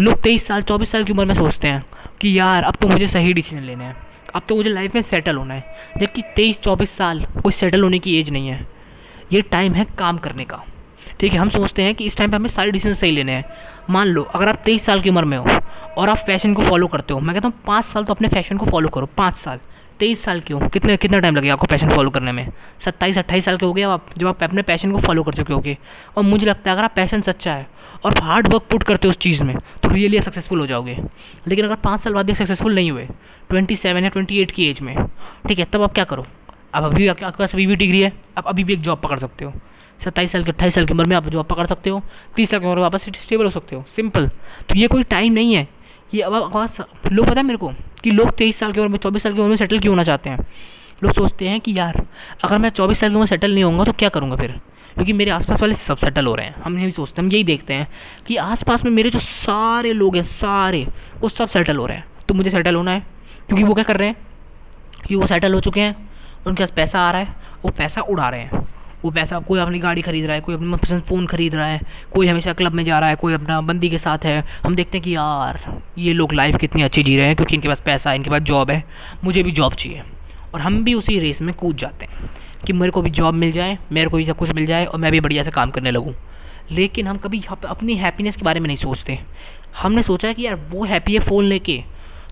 लोग 0.00 0.20
तेईस 0.22 0.46
साल, 0.46 0.62
चौबीस 0.62 0.90
साल 0.90 1.04
की 1.04 1.12
उम्र 1.12 1.24
में 1.24 1.34
सोचते 1.34 1.68
हैं 1.68 1.84
कि 2.20 2.38
यार, 2.38 2.62
अब 2.62 2.76
तो 2.76 2.88
मुझे 2.88 3.08
सही 3.08 3.32
डिसीज़न 3.32 3.62
लेने 3.62 3.84
हैं। 3.84 3.96
अब 4.34 4.42
तो 4.48 4.56
मुझे 4.56 4.70
लाइफ 4.70 4.94
में 4.94 5.02
सेटल 5.02 5.36
होना 5.36 5.54
है। 5.54 5.64
जबकि 5.98 6.22
तेईस, 6.36 6.60
चौबीस 6.60 6.90
साल 6.90 7.24
कोई 7.42 7.52
सेटल 7.52 7.82
होने 7.82 7.98
की 7.98 8.18
एज 8.20 8.30
नहीं 8.30 8.48
है। 8.48 8.66
ये 9.32 9.42
टाइम 9.42 9.72
है 9.72 9.84
काम 9.98 10.18
करने 10.18 10.44
का। 10.44 10.64
ठीक 11.20 11.32
है, 11.32 11.38
हम 11.38 11.48
सोचते 11.50 11.82
हैं 11.82 11.94
कि 11.94 12.04
इस 12.04 12.16
टाइम 12.16 12.30
पे 12.30 12.36
हमें 12.36 12.48
सारे 12.48 12.70
डिसीज़न 12.70 12.94
सही 12.94 13.10
लेने 13.10 13.32
हैं। 13.32 13.44
मान 13.90 14.06
लो, 14.06 14.22
अगर 14.24 14.48
आप 14.48 14.62
तेईस 14.64 14.84
साल 14.84 15.00
की 15.00 15.08
उम्र 15.08 15.24
में 15.24 15.36
हो 15.38 15.46
और 15.96 16.08
आप 16.08 16.18
फ़ैशन 16.18 16.54
को 16.54 16.62
फॉलो 16.62 16.86
करते 16.86 17.14
हो, 17.14 17.20
मैं 17.20 17.34
कहता 17.34 17.48
हूँ 17.48 17.60
पाँच 17.66 17.84
साल 17.84 18.04
तो 18.04 18.14
अपने 18.14 18.28
फ़ैशन 18.28 18.56
को 18.56 18.66
फॉलो 18.66 18.88
करो, 18.88 19.06
पाँच 19.16 19.36
साल। 19.36 19.60
तेईस 20.00 20.22
साल 20.24 20.40
के 20.40 20.54
हो 20.54 20.68
कितने, 20.68 20.96
कितना 20.96 21.18
टाइम 21.18 21.36
लगेगा 21.36 21.52
आपको 21.52 21.66
पैशन 21.70 21.88
फॉलो 21.88 22.10
करने 22.10 22.32
में? 22.32 22.48
सत्ताईस, 22.80 23.18
अट्ठाईस 23.18 23.44
साल 23.44 23.56
के 23.56 23.66
हो 23.66 23.72
गए 23.72 23.82
आप, 23.82 24.06
जब 24.18 24.26
आप 24.26 24.42
अपने 24.42 24.62
पैशन 24.62 24.92
को 24.92 24.98
फॉलो 24.98 25.22
कर 25.22 25.34
चुके 25.34 25.52
होगे। 25.52 25.76
और 26.16 26.22
मुझे 26.24 26.46
लगता 26.46 26.70
है 26.70 26.76
अगर 26.76 26.84
आप 26.84 26.92
पैशन 26.96 27.20
सच्चा 27.22 27.54
है 27.54 27.66
और 28.04 28.14
हार्ड 28.22 28.48
वर्क 28.52 28.62
पुट 28.70 28.82
करते 28.82 29.08
हो 29.08 29.10
उस 29.10 29.18
चीज़ 29.18 29.42
में 29.44 29.56
तो 29.56 29.90
रियली 29.90 30.20
सक्सेसफुल 30.20 30.60
हो 30.60 30.66
जाओगे। 30.66 30.96
लेकिन 31.48 31.64
अगर 31.64 31.74
पाँच 31.76 32.00
साल 32.00 32.12
बाद 32.12 32.26
भी 32.26 32.34
सक्सेसफुल 32.34 32.74
नहीं 32.74 32.90
हुए 32.90 33.06
ट्वेंटी 33.50 33.76
सेवन 33.76 34.04
या 34.04 34.08
ट्वेंटी 34.08 34.40
एट 34.40 34.50
की 34.50 34.70
एज 34.70 34.80
में, 34.80 34.96
ठीक 35.48 35.58
है, 35.58 35.64
तब 35.64 35.82
आप 35.82 35.94
क्या 35.94 36.04
करो? 36.04 36.26
अब 36.74 36.84
अभी 36.84 37.08
आपके 37.08 37.30
पास 37.38 37.54
अभी 37.54 37.66
भी 37.66 37.76
डिग्री 37.76 38.00
है, 38.00 38.12
आप 38.38 38.46
अभी 38.46 38.64
भी 38.64 38.72
एक 38.72 38.80
जॉब 38.80 39.00
पकड़ 39.00 39.18
सकते 39.18 39.44
हो। 39.44 39.52
सत्ताईस 40.04 40.32
साल 40.32 40.44
के, 40.44 40.50
अट्ठाईस 40.50 40.74
साल 40.74 40.86
की 40.86 40.92
उम्र 40.92 41.04
में 41.04 41.16
आप 41.16 41.28
जॉब 41.28 41.46
पकड़ 41.46 41.66
सकते 41.66 41.90
हो, 41.90 42.02
तीस 42.36 42.50
साल 42.50 42.60
की 42.60 42.66
उम्र 42.66 42.76
में 42.76 42.82
वापस 42.82 43.04
स्टेबल 43.04 43.44
हो 43.44 43.50
सकते 43.50 43.76
हो 43.76 43.84
सिंपल 43.88 44.26
तो 44.68 44.74
ये 44.74 44.86
कोई 44.86 45.02
टाइम 45.02 45.32
नहीं 45.32 45.54
है। 45.54 45.68
कि 46.10 46.20
अब 46.20 46.32
लोग 47.12 47.26
पता 47.26 47.40
है 47.40 47.46
मेरे 47.46 47.56
को, 47.56 47.72
कि 48.02 48.10
लोग 48.10 48.30
तेईस 48.30 48.58
साल 48.58 48.72
की 48.72 48.80
उम्र 48.80 48.88
में, 48.88 48.98
चौबीस 48.98 49.22
साल 49.22 49.32
की 49.32 49.40
उम्र 49.40 49.48
में 49.48 49.56
सेटल 49.56 49.78
क्यों 49.78 49.92
होना 49.92 50.04
चाहते 50.04 50.30
हैं? 50.30 50.38
लोग 51.02 51.12
सोचते 51.12 51.48
हैं 51.48 51.60
कि 51.60 51.78
यार, 51.78 52.06
अगर 52.44 52.58
मैं 52.58 52.70
चौबीस 52.70 52.98
साल 53.00 53.10
की 53.10 53.16
उम्र 53.16 53.26
सेटल 53.26 53.54
नहीं 53.54 53.64
होऊँगा 53.64 53.84
तो 53.84 53.92
क्या 53.92 54.08
करूँगा 54.08 54.36
फिर? 54.36 54.50
क्योंकि 54.94 55.12
मेरे 55.12 55.30
आसपास 55.30 55.60
वाले 55.60 55.74
सब 55.74 55.96
सेटल 55.96 56.26
हो 56.26 56.34
रहे 56.34 56.46
हैं। 56.46 56.54
हम 56.62 56.78
यही 56.78 56.90
सोचते 56.90 57.20
हैं, 57.20 57.28
हम 57.28 57.32
यही 57.32 57.44
देखते 57.44 57.74
हैं 57.74 57.88
कि 58.26 58.36
आसपास 58.36 58.84
में 58.84 58.92
मेरे 58.92 59.10
जो 59.10 59.18
सारे 59.18 59.92
लोग 59.92 60.16
हैं, 60.16 60.22
सारे, 60.22 60.86
वो 61.20 61.28
सब 61.28 61.48
सेटल 61.48 61.76
हो 61.76 61.86
रहे 61.86 61.96
हैं। 61.96 62.04
तो 62.28 62.34
मुझे 62.34 62.50
सेटल 62.50 62.74
होना 62.74 62.90
है, 62.90 63.00
क्योंकि 63.46 63.64
वो 63.64 63.74
क्या 63.74 63.84
कर 63.84 63.96
रहे 63.96 64.08
हैं? 64.08 64.16
कि 65.08 65.14
वो 65.14 65.26
सेटल 65.26 65.54
हो 65.54 65.60
चुके 65.60 65.80
हैं, 65.80 66.10
उनके 66.46 66.62
पास 66.62 66.70
पैसा 66.70 67.00
आ 67.00 67.10
रहा 67.10 67.20
है, 67.20 67.36
वो 67.64 67.70
पैसा 67.70 68.00
उड़ा 68.00 68.28
रहे 68.28 68.40
हैं। 68.40 68.69
वो 69.04 69.10
पैसा 69.10 69.38
कोई 69.38 69.60
अपनी 69.60 69.78
गाड़ी 69.78 70.02
खरीद 70.02 70.24
रहा 70.24 70.34
है, 70.34 70.40
कोई 70.40 70.54
अपनी 70.54 70.68
मनपसंद 70.68 71.02
फ़ोन 71.02 71.26
खरीद 71.26 71.54
रहा 71.54 71.66
है, 71.66 71.80
कोई 72.14 72.26
हमेशा 72.26 72.52
क्लब 72.52 72.72
में 72.72 72.84
जा 72.84 72.98
रहा 72.98 73.08
है, 73.08 73.16
कोई 73.16 73.34
अपना 73.34 73.60
बंदी 73.60 73.90
के 73.90 73.98
साथ 73.98 74.18
है। 74.18 74.44
हम 74.64 74.74
देखते 74.74 74.98
हैं 74.98 75.04
कि 75.04 75.14
यार, 75.14 75.60
ये 75.98 76.12
लोग 76.12 76.32
लाइफ 76.32 76.56
कितनी 76.56 76.82
अच्छी 76.82 77.02
जी 77.02 77.16
रहे 77.16 77.26
हैं, 77.26 77.36
क्योंकि 77.36 77.54
इनके 77.54 77.68
पास 77.68 77.80
पैसा 77.80 78.10
है, 78.10 78.16
इनके 78.16 78.30
पास 78.30 78.42
जॉब 78.42 78.70
है, 78.70 78.84
मुझे 79.24 79.42
भी 79.42 79.50
जॉब 79.50 79.74
चाहिए। 79.74 80.02
और 80.54 80.60
हम 80.60 80.82
भी 80.84 80.94
उसी 80.94 81.18
रेस 81.18 81.42
में 81.42 81.54
कूद 81.54 81.76
जाते 81.76 82.06
हैं 82.06 82.30
कि 82.66 82.72
मेरे 82.72 82.92
को 82.92 83.02
भी 83.02 83.10
जॉब 83.10 83.34
मिल 83.34 83.52
जाए, 83.52 83.78
मेरे 83.92 84.10
को 84.10 84.16
भी 84.16 84.24
सब 84.24 84.36
कुछ 84.36 84.52
मिल 84.52 84.66
जाए 84.66 84.84
और 84.84 84.98
मैं 85.00 85.12
भी 85.12 85.20
बढ़िया 85.20 85.42
से 85.42 85.50
काम 85.50 85.70
करने 85.70 85.90
लगूँ। 85.90 86.14
लेकिन 86.72 87.06
हम 87.06 87.16
कभी 87.18 87.42
अपनी 87.66 87.94
हैप्पीनेस 87.94 88.36
के 88.36 88.42
बारे 88.42 88.60
में 88.60 88.66
नहीं 88.66 88.76
सोचते। 88.76 89.18
हमने 89.82 90.02
सोचा 90.02 90.32
कि 90.32 90.46
यार, 90.46 90.54
वो 90.54 90.84
हैप्पी 90.84 91.14
है 91.14 91.20
फ़ोन 91.20 91.44
लेके 91.44 91.82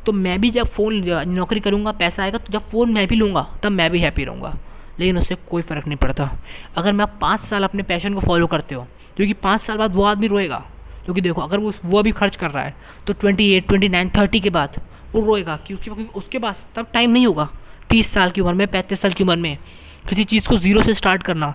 तो 0.06 0.12
मैं 0.12 0.40
भी 0.40 0.50
जब 0.50 0.66
फ़ोन 0.66 1.02
नौकरी 1.28 1.60
करूँगा, 1.60 1.92
पैसा 1.92 2.22
आएगा 2.22 2.38
तो 2.38 2.52
जब 2.52 2.68
फ़ोन 2.68 2.92
मैं 2.92 3.06
भी 3.06 3.16
लूँगा, 3.16 3.46
तब 3.62 3.72
मैं 3.72 3.90
भी 3.90 3.98
हैप्पी 3.98 4.24
रहूँगा। 4.24 4.56
लेकिन 5.00 5.18
उससे 5.18 5.34
कोई 5.50 5.62
फ़र्क 5.62 5.86
नहीं 5.86 5.96
पड़ता। 5.96 6.30
अगर 6.76 6.92
मैं 6.92 7.02
आप 7.02 7.18
पाँच 7.20 7.40
साल 7.40 7.64
अपने 7.64 7.82
पैशन 7.82 8.14
को 8.14 8.20
फॉलो 8.20 8.46
करते 8.46 8.74
हो, 8.74 8.86
क्योंकि 9.16 9.32
पाँच 9.34 9.60
साल 9.60 9.76
बाद 9.76 9.94
वो 9.94 10.04
आदमी 10.04 10.26
रोएगा, 10.26 10.58
क्योंकि 11.04 11.20
देखो, 11.20 11.40
अगर 11.40 11.58
वो 11.58 11.72
वो 11.84 11.98
अभी 11.98 12.12
खर्च 12.12 12.36
कर 12.36 12.50
रहा 12.50 12.64
है 12.64 12.74
तो 13.06 13.12
twenty 13.14 13.50
eight 13.52 13.66
twenty 13.68 13.88
nine 13.88 14.10
thirty 14.16 14.40
के 14.40 14.50
बाद 14.50 14.80
वो 15.12 15.24
रोएगा, 15.26 15.56
क्योंकि 15.66 16.08
उसके 16.14 16.38
पास 16.38 16.66
तब 16.76 16.86
टाइम 16.92 17.10
नहीं 17.10 17.26
होगा। 17.26 17.48
तीस 17.90 18.12
साल 18.12 18.30
की 18.30 18.40
उम्र 18.40 18.54
में, 18.54 18.66
पैंतीस 18.66 19.00
साल 19.00 19.12
की 19.12 19.24
उम्र 19.24 19.36
में 19.36 19.56
किसी 20.08 20.24
चीज़ 20.24 20.48
को 20.48 20.56
ज़ीरो 20.56 20.82
से 20.82 20.94
स्टार्ट 20.94 21.22
करना 21.22 21.54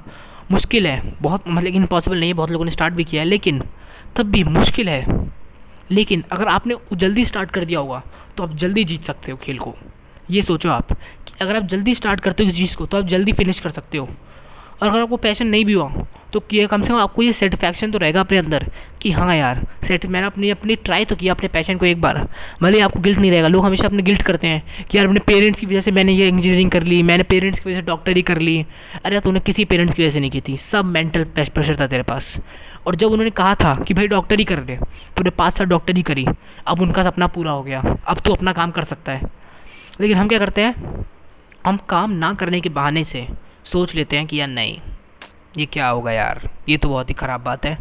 मुश्किल 0.52 0.88
है। 0.88 1.16
बहुत 1.22 1.48
मतलब 1.48 1.76
इम्पॉसिबल 1.76 2.20
नहीं 2.20 2.30
है, 2.30 2.34
बहुत 2.34 2.52
लोगों 2.52 2.66
ने 2.66 2.72
स्टार्ट 2.72 2.94
भी 2.94 3.04
किया 3.04 3.22
है, 3.22 3.28
लेकिन 3.28 3.62
तब 4.16 4.32
भी 4.32 4.44
मुश्किल 4.46 4.90
है। 4.90 5.32
लेकिन 5.92 6.24
अगर 6.32 6.48
आपने 6.48 6.76
जल्दी 6.94 7.26
स्टार्ट 7.26 7.52
कर 7.52 7.66
दिया 7.66 7.80
होगा 7.80 8.02
तो 8.38 8.44
आप 8.44 8.54
जल्दी 8.56 8.84
जीत 8.84 9.04
सकते 9.04 9.32
हो 9.32 9.38
खेल 9.38 9.58
को। 9.58 9.76
ये 10.32 10.42
सोचो 10.42 10.70
आप, 10.70 10.92
कि 10.92 11.34
अगर 11.42 11.56
आप 11.56 11.64
जल्दी 11.66 11.96
स्टार्ट 11.96 12.20
करते 12.20 12.44
हो 12.44 12.50
किसी 12.50 12.66
चीज़ 12.66 12.76
को 12.76 12.86
तो 12.86 12.98
आप 12.98 13.08
जल्दी 13.08 13.34
फिनिश 13.34 13.60
कर 13.60 13.70
सकते 13.70 13.98
हो। 13.98 14.10
और 14.82 14.90
अगर 14.90 15.02
आपको 15.02 15.18
पैशन 15.18 15.48
नहीं 15.48 15.66
भी 15.66 15.74
हुआ 15.74 16.06
तो 16.34 16.42
ये 16.54 16.66
कम 16.68 16.82
से 16.82 16.88
कम 16.90 17.00
आपको 17.00 17.24
ये 17.24 17.34
सेटिस्फैक्शन 17.34 17.92
तो 17.92 17.98
रहेगा 17.98 18.20
अपने 18.20 18.38
अंदर, 18.38 18.66
कि 19.02 19.12
हाँ 19.12 19.36
यार 19.36 19.62
सेट 19.84 20.06
मैंने 20.06 20.28
अपनी 20.28 20.50
अपनी 20.50 20.76
ट्राई 20.76 21.06
तो 21.06 21.16
किया 21.16 21.34
अपने 21.34 21.48
पैशन 21.48 21.78
को 21.78 21.86
एक 21.86 22.02
बार, 22.02 22.18
भले 22.62 22.80
आपको 22.82 23.00
गिल्ट 23.00 23.20
नहीं 23.20 23.32
रहेगा। 23.32 23.48
लोग 23.48 23.66
हमेशा 23.66 23.88
अपने 23.88 24.04
गिल्ट 24.04 24.22
करते 24.22 24.48
हैं, 24.48 24.86
कि 24.90 24.98
यार, 24.98 25.08
अपने 25.08 25.20
पेरेंट्स 25.20 25.60
की 25.60 25.66
वजह 25.66 25.82
से 25.82 25.92
मैंने 25.92 26.14
ये 26.14 26.28
इंजीनियरिंग 26.28 26.72
कर 26.72 26.84
ली, 26.84 27.02
मैंने 27.04 27.24
पेरेंट्स 27.24 27.60
की 27.60 27.70
वजह 27.70 27.80
से 27.80 27.86
डॉक्टरी 27.86 28.22
कर 28.22 28.40
ली। 28.40 28.66
अरे 29.06 29.20
तूने 29.20 29.40
किसी 29.40 29.66
पेरेंट्स 29.66 29.96
की 29.96 30.02
वजह 30.02 30.12
से 30.12 30.20
नहीं 30.20 30.32
की 30.32 30.42
थी। 30.42 30.58
सब 30.72 30.86
मेंटल 30.86 31.24
प्रेशर 31.36 31.80
था 31.80 31.88
तेरे 31.88 32.04
पास। 32.04 32.36
और 32.88 32.96
जब 32.96 33.08
उन्होंने 33.08 33.30
कहा 33.32 33.54
था 33.56 33.76
कि 33.78 33.94
भाई 33.94 34.08
डॉक्टरी 34.08 34.44
कर 34.44 34.64
ले, 34.64 34.76
तूने 35.18 35.30
पाँच 35.30 35.58
साल 35.58 35.68
डॉक्टरी 35.68 36.02
करी, 36.02 36.26
अब 36.68 36.82
उनका 36.82 37.04
सपना 37.04 37.28
पूरा 37.28 37.52
हो 37.52 37.64
गया। 37.64 37.84
अब 38.08 38.20
तो 38.20 38.34
अपना 38.34 38.54
काम 38.54 38.72
कर 38.72 38.84
सकता 38.84 39.12
है। 39.12 39.43
लेकिन 40.02 40.18
हम 40.18 40.28
क्या 40.28 40.40
करते 40.40 40.62
हैं? 40.62 41.06
हम 41.66 41.78
काम 41.90 42.12
ना 42.14 42.34
करने 42.34 42.62
के 42.62 42.70
बहाने 42.70 43.04
से 43.04 43.28
सोच 43.66 43.96
लेते 43.96 44.18
हैं 44.18 44.26
कि 44.28 44.40
यार 44.40 44.48
नहीं, 44.48 44.80
ये 45.58 45.66
क्या 45.66 45.88
होगा 45.88 46.12
यार? 46.12 46.50
ये 46.70 46.78
तो 46.78 46.90
बहुत 46.90 47.10
ही 47.10 47.14
ख़राब 47.14 47.42
बात 47.42 47.66
है। 47.66 47.78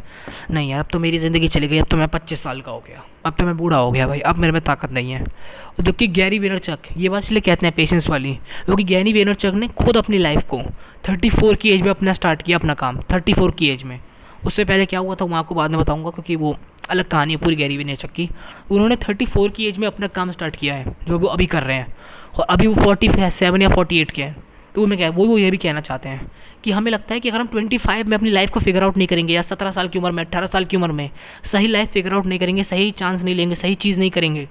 नहीं 0.50 0.70
यार, 0.70 0.80
अब 0.80 0.86
तो 0.92 0.98
मेरी 0.98 1.18
ज़िंदगी 1.18 1.48
चली 1.48 1.68
गई, 1.68 1.78
अब 1.78 1.86
तो 1.86 1.96
मैं 1.96 2.08
पच्चीस 2.08 2.42
साल 2.42 2.60
का 2.60 2.72
हो 2.72 2.82
गया। 2.88 3.02
अब 3.26 3.34
तो 3.38 3.46
मैं 3.46 3.56
बूढ़ा 3.56 3.76
हो 3.76 3.90
गया 3.92 4.06
भाई, 4.06 4.20
अब 4.20 4.38
मेरे 4.38 4.52
में 4.52 4.60
ताकत 4.62 4.92
नहीं 4.92 5.12
है। 5.12 5.20
और 5.20 5.84
जबकि 5.84 6.06
कि 6.06 6.12
गैरी 6.12 6.38
वेनरचक 6.38 6.78
ये 6.96 7.08
बात 7.08 7.22
इसलिए 7.22 7.40
कहते 7.40 7.66
हैं 7.66 7.74
पेशेंस 7.74 8.08
वाली, 8.08 8.34
क्योंकि 8.64 8.84
गैरी 8.84 9.12
वेनरचक 9.12 9.52
ने 9.54 9.68
खुद 9.68 9.96
अपनी 9.96 10.18
लाइफ 10.18 10.42
को 10.48 10.62
थर्टी 11.08 11.30
फोर 11.30 11.54
की 11.54 11.70
एज 11.70 11.82
में 11.82 11.90
अपना 11.90 12.12
स्टार्ट 12.12 12.42
किया, 12.42 12.58
अपना 12.58 12.74
काम 12.74 13.00
थर्टी 13.12 13.32
फोर 13.32 13.50
की 13.50 13.68
एज 13.68 13.82
में। 13.82 13.98
उससे 14.46 14.64
पहले 14.64 14.86
क्या 14.86 15.00
हुआ 15.00 15.14
था 15.14 15.26
मैं 15.26 15.36
आपको 15.36 15.54
बाद 15.54 15.70
में 15.70 15.80
बताऊँगा, 15.80 16.10
क्योंकि 16.10 16.36
वो 16.36 16.56
अलग 16.92 17.08
कहानी 17.08 17.32
है, 17.32 17.38
पूरी 17.38 17.56
गैरी 17.56 17.76
वेनरचक 17.76 18.12
की 18.12 18.28
उन्होंने 18.70 18.96
थर्टी 18.98 19.26
फोर 19.26 19.50
की 19.50 19.66
एज 19.66 19.78
में 19.78 19.86
अपना 19.86 20.06
काम 20.08 20.30
स्टार्ट 20.30 20.56
किया 20.56 20.74
है, 20.74 20.96
जो 21.08 21.18
वो 21.18 21.28
अभी 21.28 21.46
कर 21.46 21.62
रहे 21.62 21.76
हैं। 21.76 21.94
और 22.34 22.46
अभी 22.50 22.66
वो 22.66 22.74
फोर्टी 22.74 23.08
सेवन 23.30 23.62
या 23.62 23.68
फोर्टी 23.68 24.00
एट 24.00 24.10
के 24.10 24.22
हैं। 24.22 24.36
तो 24.74 24.86
मैं 24.86 24.98
क्या 24.98 25.08
वो 25.10 25.24
वो 25.26 25.36
ये 25.38 25.50
भी 25.50 25.56
कहना 25.56 25.80
चाहते 25.80 26.08
हैं 26.08 26.30
कि 26.64 26.70
हमें 26.70 26.90
लगता 26.92 27.14
है 27.14 27.20
कि 27.20 27.28
अगर 27.28 27.40
हम 27.40 27.46
ट्वेंटी 27.46 27.78
फाइव 27.78 28.08
में 28.08 28.16
अपनी 28.16 28.30
लाइफ 28.30 28.50
को 28.50 28.60
फिगर 28.60 28.82
आउट 28.84 28.96
नहीं 28.96 29.08
करेंगे, 29.08 29.34
या 29.34 29.42
सत्रह 29.42 29.70
साल 29.70 29.88
की 29.88 29.98
उम्र 29.98 30.10
में 30.10 30.24
अट्ठारह 30.24 30.46
साल 30.46 30.64
की 30.64 30.76
उम्र 30.76 30.92
में 30.92 31.08
सही 31.44 31.66
लाइफ 31.66 31.90
फिगर 31.90 32.14
आउट 32.14 32.26
नहीं 32.26 32.38
करेंगे, 32.38 32.62
सही 32.64 32.90
चांस 32.90 33.22
नहीं 33.22 33.34
लेंगे, 33.34 33.54
सही 33.54 33.74
चीज़ 33.76 33.98
नहीं 33.98 34.10
करेंगे 34.10 34.48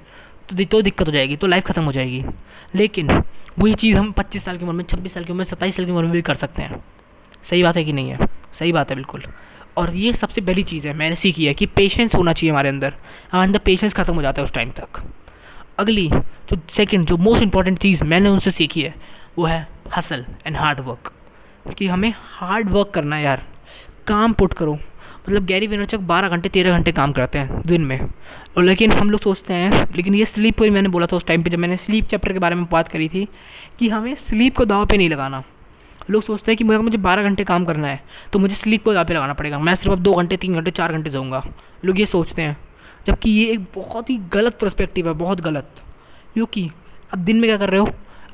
तो 0.50 0.64
तो 0.66 0.82
दिक्कत 0.82 1.08
हो 1.08 1.12
जाएगी 1.12 1.36
तो 1.36 1.48
लाइफ 1.48 1.66
ख़त्म 1.66 1.84
हो 1.84 1.92
जाएगी। 1.92 2.24
लेकिन 2.76 3.12
वही 3.60 3.74
चीज़ 3.74 3.98
हम 3.98 4.12
पच्चीस 4.12 4.44
साल 4.46 4.58
की 4.58 4.64
उम्र 4.64 4.74
में, 4.74 4.84
छब्बीस 4.84 5.14
साल 5.14 5.24
की 5.24 5.32
उम्र 5.32 5.38
में, 5.38 5.46
सत्ताईस 5.46 5.76
साल 5.76 5.86
की 5.86 5.92
उम्र 5.92 6.04
में 6.04 6.12
भी 6.12 6.22
कर 6.22 6.36
सकते 6.36 6.62
हैं। 6.62 6.84
सही 7.44 7.64
बात 7.64 7.78
है 7.78 7.84
कि 7.84 7.94
नहीं 7.94 8.10
है? 8.10 8.28
सही 8.60 8.72
बात 8.72 8.90
है, 8.90 8.96
बिल्कुल। 8.96 9.24
और 9.82 9.96
ये 9.96 10.14
सबसे 10.14 10.42
बड़ी 10.42 10.64
चीज़ 10.64 10.88
है, 10.88 10.94
मैंने 10.94 11.16
सीखी 11.16 11.46
है 11.46 11.54
कि 11.54 11.66
पेशेंस 11.66 12.16
होना 12.16 12.34
चाहिए 12.34 12.52
हमारे 12.52 12.70
अंदर 12.70 12.94
हमारे 13.32 13.48
अंदर 13.48 13.60
पेशेंस 13.60 13.94
ख़त्म 13.94 14.14
हो 14.16 14.22
जाता 14.22 14.42
है 14.42 14.46
उस 14.46 14.54
टाइम 14.54 14.72
तक। 14.72 15.02
अगली, 15.80 16.08
जो 16.10 16.58
सेकंड 16.70 17.08
जो 17.08 17.18
मोस्ट 17.18 17.44
इंपॉर्टेंट 17.44 17.80
चीज़ 17.80 18.04
मैंने 18.04 18.30
उनसे 18.30 18.52
सीखी 18.52 18.82
है, 18.82 18.94
वो 19.38 19.46
है 19.46 19.68
हसल 19.96 20.26
एंड 20.48 20.58
हार्ड 20.58 20.80
वर्क 20.80 21.12
कि 21.78 21.88
हमें 21.88 22.14
हार्ड 22.18 22.70
वर्क 22.70 22.92
करना 22.94 23.16
है 23.16 23.24
यार, 23.24 23.44
काम 24.08 24.34
पुट 24.34 24.54
करो। 24.54 24.74
मतलब 24.74 25.46
गैरी 25.46 25.68
विनोचक 25.68 26.00
बारह 26.02 26.30
घंटे, 26.30 26.50
तेरह 26.50 26.72
घंटे 26.72 26.92
काम 26.92 27.12
करते 27.12 27.40
हैं 27.40 27.62
दिन 27.66 27.82
में। 27.82 28.00
और 28.58 28.64
लेकिन 28.64 28.92
हम 28.92 29.10
लोग 29.12 29.22
सोचते 29.22 29.54
हैं, 29.54 29.88
लेकिन 29.96 30.16
ये 30.16 30.26
स्लीप 30.26 30.58
को 30.60 30.66
मैंने 30.72 30.90
बोला 30.90 31.06
था 31.06 31.16
उस 31.16 31.26
टाइम 31.26 31.44
पे, 31.44 31.50
जब 31.50 31.60
मैंने 31.60 31.78
स्लीप 31.78 32.08
चैप्टर 32.08 32.34
के 32.34 32.40
बारे 32.40 32.56
में 32.56 32.66
बात 32.72 32.88
करी 32.88 33.08
थी, 33.10 33.28
कि 33.80 33.90
हमें 33.90 34.16
स्लीप 34.16 34.56
को 34.58 34.66
दाव 34.66 34.86
पे 34.86 34.98
नहीं 34.98 35.10
लगाना। 35.10 35.44
लोग 36.12 36.24
सोचते 36.24 36.52
हैं 36.52 36.58
कि 36.58 36.64
अगर 36.64 36.80
मुझे 36.80 36.98
बारह 37.00 37.24
घंटे 37.24 37.44
काम 37.44 37.66
करना 37.66 37.88
है 37.88 38.04
तो 38.34 38.40
मुझे 38.40 38.56
स्लीप 38.56 38.84
को 38.84 38.94
पे 38.94 39.14
लगाना 39.14 39.34
पड़ेगा। 39.34 39.60
मैं 39.60 39.76
सिर्फ़ 39.76 39.94
अब 39.94 40.00
दो 40.00 40.14
घंटे, 40.14 40.38
तीन 40.38 40.56
घंटे, 40.56 40.72
चार 40.72 40.92
घंटे 40.92 41.10
जाऊँगा। 41.10 41.44
लोग 41.86 42.00
ये 42.00 42.06
सोचते 42.08 42.42
हैं, 42.42 42.58
जबकि 43.08 43.30
ये 43.32 43.52
एक 43.52 43.66
बहुत 43.76 44.10
ही 44.10 44.18
गलत 44.34 44.58
परस्पेक्टिव 44.60 45.08
है, 45.08 45.14
बहुत 45.16 45.42
गलत। 45.42 45.82
क्योंकि 46.34 46.70
अब 47.14 47.20
दिन 47.20 47.38
में 47.38 47.48
क्या 47.50 47.58
कर 47.58 47.70
रहे 47.70 47.80
हो? 47.80 47.90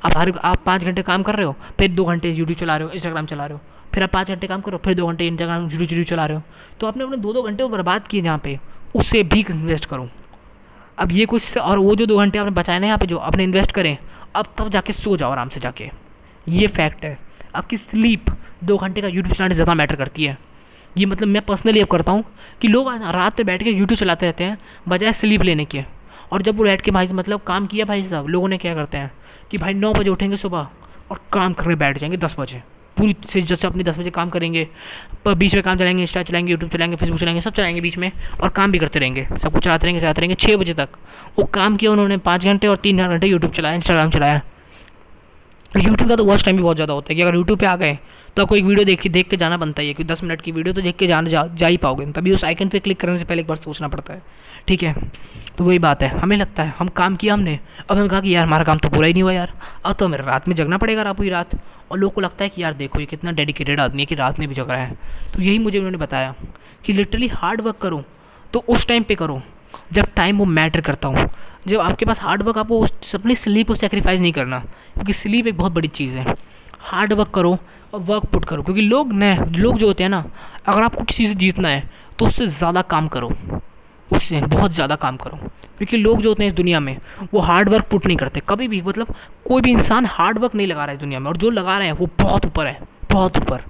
आप 0.05 0.17
हर, 0.17 0.31
आप 0.31 0.63
पाँच 0.65 0.83
घंटे 0.83 1.01
काम 1.03 1.23
कर 1.23 1.35
रहे 1.35 1.45
हो, 1.45 1.55
फिर 1.79 1.91
दो 1.91 2.05
घंटे 2.05 2.29
यूट्यूब 2.29 2.57
चला 2.59 2.77
रहे 2.77 2.87
हो 2.87 2.93
इंस्टाग्राम 2.93 3.25
चला 3.25 3.45
रहे 3.45 3.53
हो, 3.53 3.61
फिर 3.93 4.03
आप 4.03 4.09
पाँच 4.09 4.27
घंटे 4.27 4.47
काम 4.47 4.61
करो 4.61 4.77
फिर 4.77 4.93
दो 4.93 5.07
घंटे 5.07 5.27
इंस्टाग्राम 5.27 5.69
यूट्यूब 5.71 6.03
चला 6.05 6.25
रहे 6.25 6.37
हो। 6.37 6.43
तो 6.79 6.87
आपने 6.87 7.03
अपने 7.03 7.17
दो 7.17 7.33
दो 7.33 7.41
घंटे 7.43 7.67
बर्बाद 7.67 8.07
किए 8.07 8.21
जहाँ 8.21 8.37
पे, 8.37 8.57
उससे 8.95 9.23
भी 9.23 9.45
इन्वेस्ट 9.49 9.85
करो। 9.85 10.09
अब 10.97 11.11
ये 11.11 11.25
कुछ 11.25 11.57
और 11.57 11.79
वो 11.79 11.95
जो 11.95 12.05
दो 12.05 12.17
घंटे 12.17 12.39
आपने 12.39 12.51
बचाए 12.51 12.79
ना 12.79 12.87
यहाँ 12.87 12.97
पे, 12.97 13.05
जो 13.05 13.17
अपने 13.17 13.43
इन्वेस्ट 13.43 13.71
करें, 13.71 13.97
अब 14.35 14.53
तब 14.57 14.69
जाके 14.69 14.93
सो 14.93 15.17
जाओ 15.17 15.31
आराम 15.31 15.49
से 15.49 15.59
जाके। 15.59 15.89
ये 16.47 16.67
फैक्ट 16.67 17.03
है। 17.05 17.17
आपकी 17.55 17.77
स्लीप 17.77 18.29
दो 18.63 18.77
घंटे 18.77 19.01
का 19.01 19.07
यूट्यूब 19.07 19.33
चलाने 19.33 19.55
ज़्यादा 19.55 19.73
मैटर 19.73 19.95
करती 19.95 20.25
है। 20.25 20.37
ये 20.95 21.05
मतलब 21.05 21.27
मैं 21.27 21.41
पर्सनली 21.41 21.79
अब 21.79 21.87
करता 21.87 22.11
हूँ 22.11 22.23
कि 22.61 22.67
लोग 22.67 22.87
रात 23.05 23.39
में 23.39 23.45
बैठ 23.45 23.63
के 23.63 23.69
यूट्यूब 23.69 23.97
चलाते 23.99 24.25
रहते 24.25 24.43
हैं, 24.43 24.57
बजाय 24.87 25.13
स्लीप 25.13 25.41
लेने 25.41 25.65
के। 25.65 25.83
और 26.31 26.41
जब 26.41 26.57
वो 26.57 26.63
बैठ 26.63 26.81
के 26.81 26.91
भाई 26.91 27.07
मतलब 27.07 27.41
काम 27.47 27.67
किया 27.67 27.85
भाई 27.85 28.03
साहब, 28.03 28.27
लोगों 28.27 28.47
ने 28.47 28.57
क्या 28.57 28.73
करते 28.75 28.97
हैं 28.97 29.11
कि 29.51 29.57
भाई 29.57 29.73
नौ 29.73 29.93
बजे 29.93 30.09
उठेंगे 30.09 30.37
सुबह 30.37 30.67
और 31.11 31.19
काम 31.33 31.53
करने 31.53 31.75
बैठ 31.75 31.97
जाएँगे 31.97 32.17
दस 32.17 32.35
बजे। 32.39 32.61
पूरी 32.97 33.15
से 33.29 33.41
जैसे 33.41 33.67
अपने 33.67 33.83
दस 33.83 33.97
बजे 33.97 34.09
काम 34.09 34.29
करेंगे 34.29 34.67
पर 35.25 35.33
बीच 35.35 35.53
में 35.55 35.61
काम 35.63 35.77
चलाएँगे 35.77 36.01
इंस्टा 36.01 36.23
चलाएँगे 36.23 36.51
यूट्यूब 36.51 36.71
चलाएँगे 36.71 36.95
फेसबुक 36.95 37.19
चलाएँगे, 37.19 37.41
सब 37.41 37.53
चलाएँगे 37.53 37.81
बीच 37.81 37.97
में 37.97 38.11
और 38.43 38.49
काम 38.49 38.71
भी 38.71 38.79
करते 38.79 38.99
रहेंगे। 38.99 39.27
सब 39.33 39.53
कुछ 39.53 39.63
चलाते 39.63 39.85
रहेंगे 39.85 40.01
चलाते 40.01 40.21
रहेंगे 40.21 40.35
छः 40.37 40.55
बजे 40.57 40.73
तक। 40.73 40.97
वो 41.39 41.45
काम 41.45 41.75
किया 41.77 41.91
उन्होंने 41.91 42.17
पाँच 42.19 42.45
घंटे 42.45 42.67
और 42.67 42.77
तीन 42.77 43.07
घंटे 43.07 43.27
यूट्यूब 43.27 43.51
चलाया 43.51 43.75
इंस्टाग्राम 43.75 44.09
चलाया। 44.09 44.41
यूट्यूब 45.71 46.09
का 46.09 46.15
तो 46.15 46.25
वॉच 46.25 46.43
टाइम 46.45 46.57
भी 46.57 46.63
बहुत 46.63 46.75
ज़्यादा 46.77 46.93
होता 46.93 47.07
है 47.09 47.15
कि 47.15 47.21
अगर 47.21 47.35
यूट्यूब 47.35 47.59
पे 47.59 47.65
आ 47.65 47.75
गए 47.75 47.97
तो 48.35 48.41
आपको 48.41 48.55
एक 48.55 48.63
वीडियो 48.63 48.85
देख 48.85 49.01
के 49.01 49.09
देख 49.09 49.27
के 49.29 49.37
जाना 49.37 49.57
बनता 49.57 49.81
ही 49.81 49.87
है 49.87 49.93
कि 49.93 50.03
दस 50.03 50.23
मिनट 50.23 50.41
की 50.41 50.51
वीडियो 50.51 50.73
तो 50.73 50.81
देख 50.81 50.95
के 50.95 51.07
जाना 51.07 51.29
जा, 51.29 51.45
जा 51.47 51.67
ही 51.67 51.77
पाओगे। 51.77 52.05
तभी 52.13 52.31
उस 52.31 52.43
आइकन 52.43 52.69
पे 52.69 52.79
क्लिक 52.79 52.99
करने 52.99 53.17
से 53.17 53.25
पहले 53.25 53.41
एक 53.41 53.47
बार 53.47 53.57
सोचना 53.57 53.87
पड़ता 53.87 54.13
है। 54.13 54.21
ठीक 54.67 54.83
है? 54.83 54.93
तो 55.57 55.63
वही 55.63 55.79
बात 55.79 56.03
है। 56.03 56.09
हमें 56.19 56.35
लगता 56.37 56.63
है 56.63 56.73
हम 56.79 56.87
काम 56.89 57.15
किया 57.15 57.33
हमने 57.33 57.59
अब 57.89 57.97
हमें 57.97 58.09
कहा 58.09 58.19
कि 58.21 58.35
यार 58.35 58.45
हमारा 58.45 58.63
काम 58.63 58.77
तो 58.77 58.89
पूरा 58.89 59.07
ही 59.07 59.13
नहीं 59.13 59.23
हुआ 59.23 59.33
यार। 59.33 59.53
अब 59.85 59.95
तो 59.95 60.05
हमें 60.05 60.17
रात 60.17 60.47
में 60.47 60.55
जगना 60.55 60.77
पड़ेगा 60.77 61.13
पूरी 61.13 61.29
रात। 61.29 61.55
और 61.91 61.97
लोगों 61.97 62.13
को 62.13 62.21
लगता 62.21 62.43
है 62.43 62.49
कि 62.49 62.63
यार 62.63 62.73
देखो 62.73 62.99
ये 62.99 63.05
कितना 63.05 63.31
डेडिकेटेड 63.31 63.79
आदमी 63.79 64.01
है 64.01 64.05
कि 64.05 64.15
रात 64.15 64.39
में 64.39 64.47
भी 64.49 64.55
जग 64.55 64.69
रहा 64.69 64.85
है। 64.85 64.97
तो 65.33 65.41
यही 65.41 65.59
मुझे 65.59 65.77
उन्होंने 65.77 65.97
बताया 65.97 66.33
कि 66.85 66.93
लिटरली 66.93 67.27
हार्ड 67.27 67.61
वर्क 67.61 67.77
करो 67.77 68.03
तो 68.53 68.63
उस 68.69 68.87
टाइम 68.87 69.03
पे 69.03 69.15
करो। 69.15 69.41
जब 69.93 70.13
टाइम 70.15 70.37
वो 70.37 70.45
मैटर 70.47 70.81
करता 70.81 71.07
हूँ। 71.07 71.29
जब 71.67 71.79
आपके 71.79 72.05
पास 72.05 72.19
हार्ड 72.19 72.43
वर्क 72.43 72.71
उस, 72.71 73.15
अपनी 73.15 73.35
स्लीप 73.35 73.67
को 73.67 73.75
सेक्रीफाइस 73.75 74.19
नहीं 74.19 74.31
करना, 74.31 74.59
क्योंकि 74.93 75.13
स्लीप 75.13 75.47
एक 75.47 75.57
बहुत 75.57 75.71
बड़ी 75.71 75.87
चीज़ 75.89 76.15
है। 76.15 76.35
हार्ड 76.81 77.13
वर्क 77.13 77.29
करो 77.29 77.57
और 77.93 77.99
वर्क 78.01 78.25
पुट 78.25 78.45
करो, 78.45 78.63
क्योंकि 78.63 78.81
लोग 78.81 79.13
न 79.13 79.53
लोग 79.55 79.77
जो 79.77 79.87
होते 79.87 80.03
हैं 80.03 80.09
ना, 80.09 80.23
अगर 80.65 80.83
आपको 80.83 81.03
किसी 81.03 81.27
से 81.27 81.35
जीतना 81.35 81.69
है 81.69 81.89
तो 82.19 82.25
उससे 82.27 82.47
ज़्यादा 82.47 82.81
काम 82.83 83.07
करो। 83.07 83.31
उससे 84.09 84.39
बहुत 84.41 84.71
ज़्यादा 84.71 84.95
काम 84.95 85.17
करो। 85.17 85.37
क्योंकि 85.77 85.97
लोग 85.97 86.21
जो 86.21 86.29
होते 86.29 86.43
हैं 86.43 86.49
इस 86.51 86.55
दुनिया 86.55 86.79
में, 86.79 86.95
वो 87.33 87.39
हार्ड 87.39 87.69
वर्क 87.69 87.85
पुट 87.91 88.05
नहीं 88.05 88.17
करते। 88.17 88.41
कभी 88.49 88.67
भी 88.67 88.81
मतलब 88.81 89.13
कोई 89.47 89.61
भी 89.61 89.71
इंसान 89.71 90.05
हार्ड 90.05 90.37
वर्क 90.37 90.55
नहीं 90.55 90.67
लगा 90.67 90.79
रहा 90.79 90.87
है 90.87 90.93
इस 90.93 90.99
दुनिया 90.99 91.19
में, 91.19 91.27
और 91.27 91.37
जो 91.37 91.49
लगा 91.49 91.77
रहे 91.77 91.87
हैं, 91.87 91.93
वो 91.93 92.09
बहुत 92.21 92.45
ऊपर 92.45 92.67
है, 92.67 92.79
बहुत 93.11 93.37
ऊपर। 93.37 93.63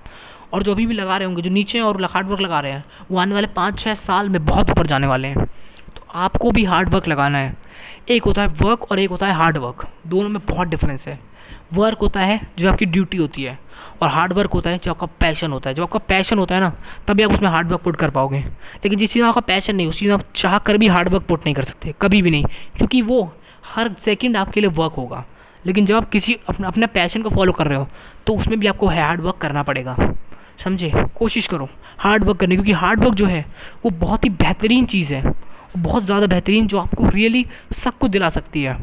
और 0.54 0.64
जो 0.64 0.72
अभी 0.72 0.86
भी 0.86 0.94
लगा 0.94 1.18
रहे 1.18 1.26
होंगे, 1.26 1.42
जो 1.42 1.50
नीचे 1.50 1.80
और 1.80 2.04
हार्ड 2.04 2.28
वर्क 2.28 2.42
लगा 2.42 2.60
रहे 2.60 2.72
हैं, 2.72 2.84
वो 3.12 3.18
आने 3.20 3.34
वाले 3.34 3.48
पाँच 3.48 3.80
छः 3.80 3.94
साल 3.96 4.30
में 4.30 4.46
बहुत 4.46 4.72
ऊपर 4.72 4.88
जाने 4.88 5.08
वाले 5.08 5.28
हैं। 5.28 5.47
आपको 6.18 6.52
भी 6.52 6.64
हार्ड 6.64 6.90
वर्क 6.90 7.08
लगाना 7.08 7.38
है। 7.38 7.56
एक 8.10 8.24
होता 8.24 8.42
है 8.42 8.48
वर्क 8.48 8.92
और 8.92 9.00
एक 9.00 9.10
होता 9.10 9.28
है 9.28 9.34
हार्ड 9.34 9.58
वर्क 9.58 9.88
दोनों 10.08 10.30
में 10.30 10.42
बहुत 10.50 10.68
डिफरेंस 10.68 11.08
है। 11.08 11.20
वर्क 11.74 11.98
होता 11.98 12.20
है 12.20 12.40
जो 12.60 12.72
आपकी 12.72 12.86
ड्यूटी 12.86 13.18
होती 13.18 13.44
है 13.44 13.60
और 14.02 14.10
हार्ड 14.10 14.34
वर्क 14.34 14.52
होता 14.52 14.70
है 14.70 14.80
जो 14.84 14.92
आपका 14.92 15.08
पैशन 15.20 15.52
होता 15.52 15.70
है। 15.70 15.74
जब 15.74 15.84
आपका 15.84 16.00
पैशन 16.00 16.40
होता 16.40 16.56
है 16.56 16.62
ना, 16.62 16.70
तभी 17.08 17.24
आप 17.24 17.34
उसमें 17.34 17.50
हार्ड 17.50 17.68
वर्क 17.68 17.82
पुट 17.82 17.96
कर 17.96 18.10
पाओगे। 18.10 18.40
लेकिन 18.40 19.00
जिस 19.00 19.12
चीज़ 19.12 19.24
में 19.24 19.30
आपका 19.30 19.42
पैशन 19.42 19.76
नहीं, 19.76 19.88
उस 19.88 20.00
चीज़ 20.00 20.10
में 20.10 20.18
आप 20.18 20.26
चाह 20.36 20.58
कर 20.58 20.78
भी 20.78 20.88
हार्ड 20.88 21.10
वर्क 21.10 21.24
पुट 21.24 21.46
नहीं 21.46 21.56
कर 21.56 21.64
सकते, 21.64 21.94
कभी 22.02 22.22
भी 22.22 22.32
नहीं। 22.32 22.44
क्योंकि 22.76 23.02
वो 23.02 23.34
हर 23.66 23.96
सेकेंड 24.06 24.38
आपके 24.38 24.62
लिए 24.62 24.70
वर्क 24.70 24.94
होगा। 24.94 25.26
लेकिन 25.66 25.86
जब 25.86 25.96
आप 25.96 26.10
किसी 26.10 26.38
अपना, 26.50 26.68
अपने 26.68 26.88
पैशन 26.88 27.22
को 27.22 27.30
फॉलो 27.30 27.52
कर 27.52 27.68
रहे 27.68 27.78
हो 27.78 27.88
तो 28.28 28.34
उसमें 28.34 28.60
भी 28.60 28.68
आपको 28.68 28.88
हार्ड 28.88 29.22
वर्क 29.22 29.38
करना 29.38 29.64
पड़ेगा। 29.64 29.96
समझे? 30.64 30.92
कोशिश 31.16 31.48
करो 31.48 31.70
हार्ड 32.00 32.24
वर्क 32.24 32.38
करने 32.38 32.56
क्योंकि 32.56 32.72
हार्ड 32.72 33.04
वर्क 33.04 33.14
जो 33.14 33.26
है, 33.26 33.46
वो 33.86 33.90
बहुत 33.90 34.24
ही 34.26 34.30
बेहतरीन 34.30 34.86
चीज़ 34.86 35.14
है। 35.14 35.47
बहुत 35.78 36.04
ज़्यादा 36.04 36.28
बेहतरीन 36.28 36.68
जो 36.68 36.78
आपको 36.80 37.10
रियली 37.10 37.46
सब 37.76 37.98
कुछ 37.98 38.12
दिला 38.12 38.30
सकती 38.30 38.64
है। 38.64 38.74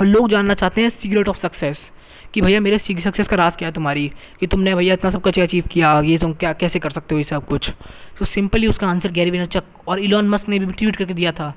और 0.00 0.06
लोग 0.06 0.28
जानना 0.30 0.54
चाहते 0.54 0.80
हैं 0.80 0.90
सीक्रेट 0.90 1.28
ऑफ़ 1.28 1.38
सक्सेस 1.38 1.90
कि 2.34 2.40
भैया 2.40 2.60
मेरे 2.60 2.78
सक्सेस 2.78 3.28
का 3.28 3.36
राज 3.36 3.56
क्या 3.56 3.68
है 3.68 3.74
तुम्हारी? 3.74 4.06
कि 4.40 4.46
तुमने 4.46 4.74
भैया 4.74 4.94
इतना 4.94 5.10
सब 5.10 5.22
कुछ 5.22 5.38
अचीव 5.38 5.64
किया 5.70 5.98
ये 6.02 6.18
तुम 6.18 6.32
क्या 6.34 6.52
कैसे 6.54 6.78
कर 6.78 6.90
सकते 6.90 7.14
हो 7.14 7.18
ये 7.18 7.24
सब 7.24 7.46
कुछ? 7.46 7.70
तो 8.18 8.24
सिंपली 8.24 8.66
उसका 8.66 8.88
आंसर 8.88 9.12
गैरी 9.12 9.30
विनरचक 9.30 9.88
और 9.88 9.98
इलॉन 10.00 10.28
मस्क 10.28 10.48
ने 10.48 10.58
भी 10.58 10.72
ट्वीट 10.72 10.96
करके 10.96 11.14
दिया 11.14 11.32
था 11.32 11.54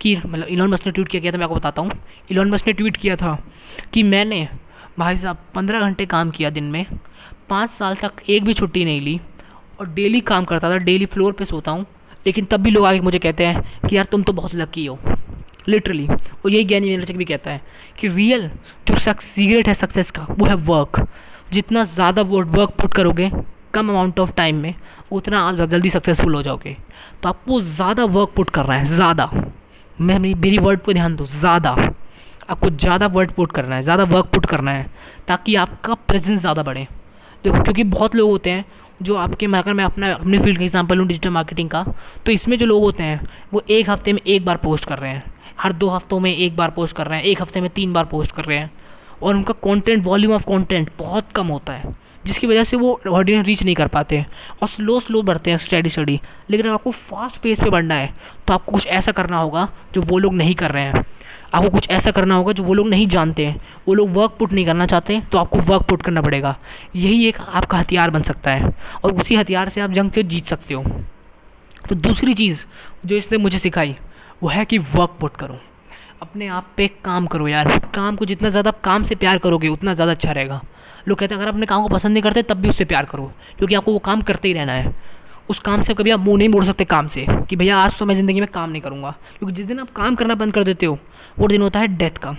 कि 0.00 0.16
मतलब 0.16 0.46
इलॉन 0.46 0.70
मस्क 0.70 0.86
ने 0.86 0.92
ट्वीट 0.92 1.08
किया, 1.08 1.20
किया 1.20 1.32
था 1.32 1.38
मैं 1.38 1.44
आपको 1.44 1.56
बताता 1.56 1.82
हूँ। 1.82 1.90
इलॉन 2.30 2.50
मस्क 2.50 2.66
ने 2.66 2.72
ट्वीट 2.72 2.96
किया 2.96 3.16
था 3.16 3.38
कि 3.92 4.02
मैंने 4.02 4.48
भाई 4.98 5.16
साहब 5.16 5.38
पंद्रह 5.54 5.80
घंटे 5.80 6.06
काम 6.06 6.30
किया 6.30 6.50
दिन 6.50 6.64
में 6.64 6.86
पाँच 7.48 7.70
साल 7.70 7.94
तक 7.94 8.22
एक 8.28 8.44
भी 8.44 8.54
छुट्टी 8.54 8.84
नहीं 8.84 9.00
ली 9.00 9.20
और 9.80 9.88
डेली 9.88 10.20
काम 10.22 10.44
करता 10.44 10.70
था 10.70 10.76
डेली 10.78 11.06
फ्लोर 11.06 11.32
पे 11.32 11.44
सोता 11.44 11.70
हूँ। 11.70 11.86
लेकिन 12.26 12.44
तब 12.44 12.60
भी 12.60 12.70
लोग 12.70 12.86
आगे 12.86 13.00
मुझे 13.00 13.18
कहते 13.18 13.46
हैं 13.46 13.88
कि 13.88 13.96
यार 13.96 14.04
तुम 14.04 14.22
तो 14.22 14.32
बहुत 14.32 14.54
लकी 14.54 14.86
हो। 14.86 14.98
लिटरली 15.68 16.06
और 16.06 16.50
यही 16.50 16.64
ज्ञानी 16.64 16.88
विनरचक 16.88 17.16
भी 17.16 17.24
कहता 17.24 17.50
है 17.50 17.60
कि 17.98 18.08
रियल 18.08 18.48
जो 18.88 18.98
सीक्रेट 18.98 19.68
है 19.68 19.74
सक्सेस 19.74 20.10
का, 20.10 20.26
वो 20.30 20.46
है 20.46 20.54
वर्क 20.54 21.06
जितना 21.52 21.84
ज़्यादा 21.84 22.22
वर्क 22.22 22.70
पुट 22.80 22.94
करोगे, 22.94 23.30
कम 23.74 23.88
अमाउंट 23.88 24.20
ऑफ़ 24.20 24.32
टाइम 24.34 24.56
में, 24.56 24.74
उतना 25.12 25.40
आप 25.40 25.68
जल्दी 25.70 25.90
सक्सेसफुल 25.90 26.34
हो 26.34 26.42
जाओगे। 26.42 26.76
तो 27.22 27.28
आपको 27.28 27.60
ज़्यादा 27.60 28.04
वर्क 28.06 28.32
पुट 28.36 28.50
करना 28.50 28.74
है, 28.74 28.84
ज़्यादा। 28.86 29.30
मैं 30.00 30.18
मेरी 30.18 30.58
वर्ड 30.58 30.80
पर 30.80 30.92
ध्यान 30.92 31.16
दो, 31.16 31.26
ज़्यादा। 31.26 31.70
आपको 32.50 32.70
ज़्यादा 32.70 33.06
वर्ड 33.06 33.30
पुट 33.30 33.52
करना 33.52 33.76
है, 33.76 33.82
ज़्यादा 33.82 34.04
वर्क 34.06 34.26
पुट 34.26 34.46
करना 34.46 34.70
है, 34.70 34.86
ताकि 35.28 35.54
आपका 35.56 35.94
प्रेजेंस 35.94 36.40
ज़्यादा 36.40 36.62
बढ़े। 36.62 36.86
देखो, 37.46 37.62
क्योंकि 37.62 37.84
बहुत 37.86 38.14
लोग 38.14 38.30
होते 38.30 38.50
हैं 38.50 38.64
जो 39.02 39.14
आपके 39.16 39.46
मैं 39.46 39.58
अगर 39.58 39.72
मैं 39.72 39.84
अपना, 39.84 40.12
अपने 40.12 40.38
फ़ील्ड 40.38 40.58
का 40.58 40.64
एग्ज़ाम्पल 40.64 40.96
लूँ 40.96 41.06
डिजिटल 41.06 41.30
मार्केटिंग 41.30 41.70
का 41.70 41.84
तो 42.26 42.32
इसमें 42.32 42.56
जो 42.58 42.66
लोग 42.66 42.82
होते 42.82 43.02
हैं, 43.02 43.20
वो 43.52 43.62
एक 43.70 43.90
हफ़्ते 43.90 44.12
में 44.12 44.20
एक 44.20 44.44
बार 44.44 44.56
पोस्ट 44.56 44.84
कर 44.84 44.98
रहे 44.98 45.10
हैं। 45.10 45.22
हर 45.58 45.72
दो 45.74 45.88
हफ्तों 45.88 46.18
में 46.20 46.32
एक 46.32 46.56
बार 46.56 46.70
पोस्ट 46.70 46.96
कर 46.96 47.06
रहे 47.06 47.18
हैं, 47.18 47.26
एक 47.26 47.42
हफ़्ते 47.42 47.60
में 47.60 47.70
तीन 47.70 47.92
बार 47.92 48.04
पोस्ट 48.06 48.32
कर 48.32 48.44
रहे 48.44 48.58
हैं। 48.58 48.70
और 49.22 49.34
उनका 49.34 49.52
कंटेंट 49.64 50.04
वॉल्यूम 50.04 50.34
ऑफ़ 50.34 50.42
कंटेंट 50.44 50.90
बहुत 50.98 51.30
कम 51.36 51.46
होता 51.46 51.72
है, 51.72 51.94
जिसकी 52.24 52.46
वजह 52.46 52.64
से 52.64 52.76
वो 52.76 53.00
ऑडियंस 53.08 53.46
रीच 53.46 53.62
नहीं 53.62 53.74
कर 53.74 53.86
पाते 53.88 54.24
और 54.62 54.68
स्लो 54.68 54.98
स्लो 55.00 55.22
बढ़ते 55.22 55.50
हैं 55.50 55.58
स्टडी 55.58 55.90
स्टडी 55.90 56.20
लेकिन 56.50 56.66
अगर 56.66 56.74
आपको 56.74 56.90
फास्ट 56.90 57.40
पेस 57.42 57.60
पे 57.60 57.70
बढ़ना 57.70 57.94
है 57.94 58.12
तो 58.46 58.54
आपको 58.54 58.72
कुछ 58.72 58.86
ऐसा 58.88 59.12
करना 59.12 59.38
होगा 59.38 59.68
जो 59.94 60.02
वो 60.02 60.18
लोग 60.18 60.34
नहीं 60.34 60.54
कर 60.54 60.70
रहे 60.70 60.84
हैं। 60.84 61.04
आपको 61.56 61.70
कुछ 61.70 61.88
ऐसा 61.90 62.10
करना 62.10 62.34
होगा 62.34 62.52
जो 62.52 62.62
वो 62.62 62.74
लोग 62.74 62.88
नहीं 62.88 63.06
जानते 63.08 63.46
हैं। 63.46 63.60
वो 63.88 63.94
लोग 63.94 64.12
वर्क 64.12 64.36
पुट 64.38 64.52
नहीं 64.52 64.64
करना 64.66 64.86
चाहते 64.86 65.20
तो 65.32 65.38
आपको 65.38 65.58
वर्क 65.64 65.82
पुट 65.82 66.02
करना 66.02 66.22
पड़ेगा। 66.22 66.56
यही 66.96 67.26
एक 67.26 67.40
आपका 67.40 67.78
हथियार 67.78 68.10
बन 68.10 68.22
सकता 68.22 68.50
है 68.50 68.72
और 69.04 69.12
उसी 69.12 69.34
हथियार 69.34 69.68
से 69.68 69.80
आप 69.80 69.90
जंग 69.90 70.10
के 70.10 70.22
जीत 70.24 70.46
सकते 70.46 70.74
हो। 70.74 70.84
तो 71.88 71.94
दूसरी 71.94 72.34
चीज़ 72.34 72.64
जो 73.06 73.16
इसने 73.16 73.38
मुझे 73.38 73.58
सिखाई, 73.58 73.96
वो 74.42 74.48
है 74.48 74.64
कि 74.64 74.78
वर्क 74.78 75.16
पुट 75.20 75.36
करो। 75.36 75.58
अपने 76.22 76.46
आप 76.48 76.70
पे 76.76 76.86
काम 77.04 77.26
करो 77.26 77.48
यार। 77.48 77.78
काम 77.94 78.16
को 78.16 78.24
जितना 78.24 78.50
ज़्यादा 78.50 78.70
आप 78.70 78.80
काम 78.80 79.04
से 79.04 79.14
प्यार 79.14 79.38
करोगे, 79.38 79.68
उतना 79.68 79.94
ज़्यादा 79.94 80.12
अच्छा 80.12 80.32
रहेगा। 80.32 80.60
लोग 81.08 81.18
कहते 81.18 81.34
हैं, 81.34 81.40
अगर 81.42 81.50
अपने 81.50 81.66
काम 81.66 81.82
को 81.82 81.88
पसंद 81.88 82.12
नहीं 82.12 82.22
करते, 82.22 82.42
तब 82.42 82.56
भी 82.56 82.68
उससे 82.68 82.84
प्यार 82.84 83.04
करो, 83.04 83.32
क्योंकि 83.58 83.74
आपको 83.74 83.92
वो 83.92 83.98
काम 83.98 84.22
करते 84.22 84.48
ही 84.48 84.54
रहना 84.54 84.72
है। 84.72 84.94
उस 85.50 85.58
काम 85.58 85.82
से 85.82 85.94
कभी 85.94 86.10
आप 86.10 86.20
मुँह 86.20 86.38
नहीं 86.38 86.48
मोड़ 86.48 86.64
सकते, 86.64 86.84
काम 86.84 87.08
से, 87.08 87.26
कि 87.50 87.56
भैया 87.56 87.78
आज 87.78 87.98
तो 87.98 88.06
मैं 88.06 88.14
ज़िंदगी 88.14 88.40
में 88.40 88.48
काम 88.50 88.70
नहीं 88.70 88.82
करूँगा। 88.82 89.10
क्योंकि 89.38 89.54
जिस 89.54 89.66
दिन 89.66 89.80
आप 89.80 89.90
काम 89.90 90.14
करना 90.14 90.34
बंद 90.34 90.54
कर 90.54 90.64
देते 90.64 90.86
हो 90.86 90.98
वो 91.38 91.48
दिन 91.48 91.62
होता 91.62 91.80
है 91.80 91.86
डेथ 91.88 92.18
का। 92.18 92.36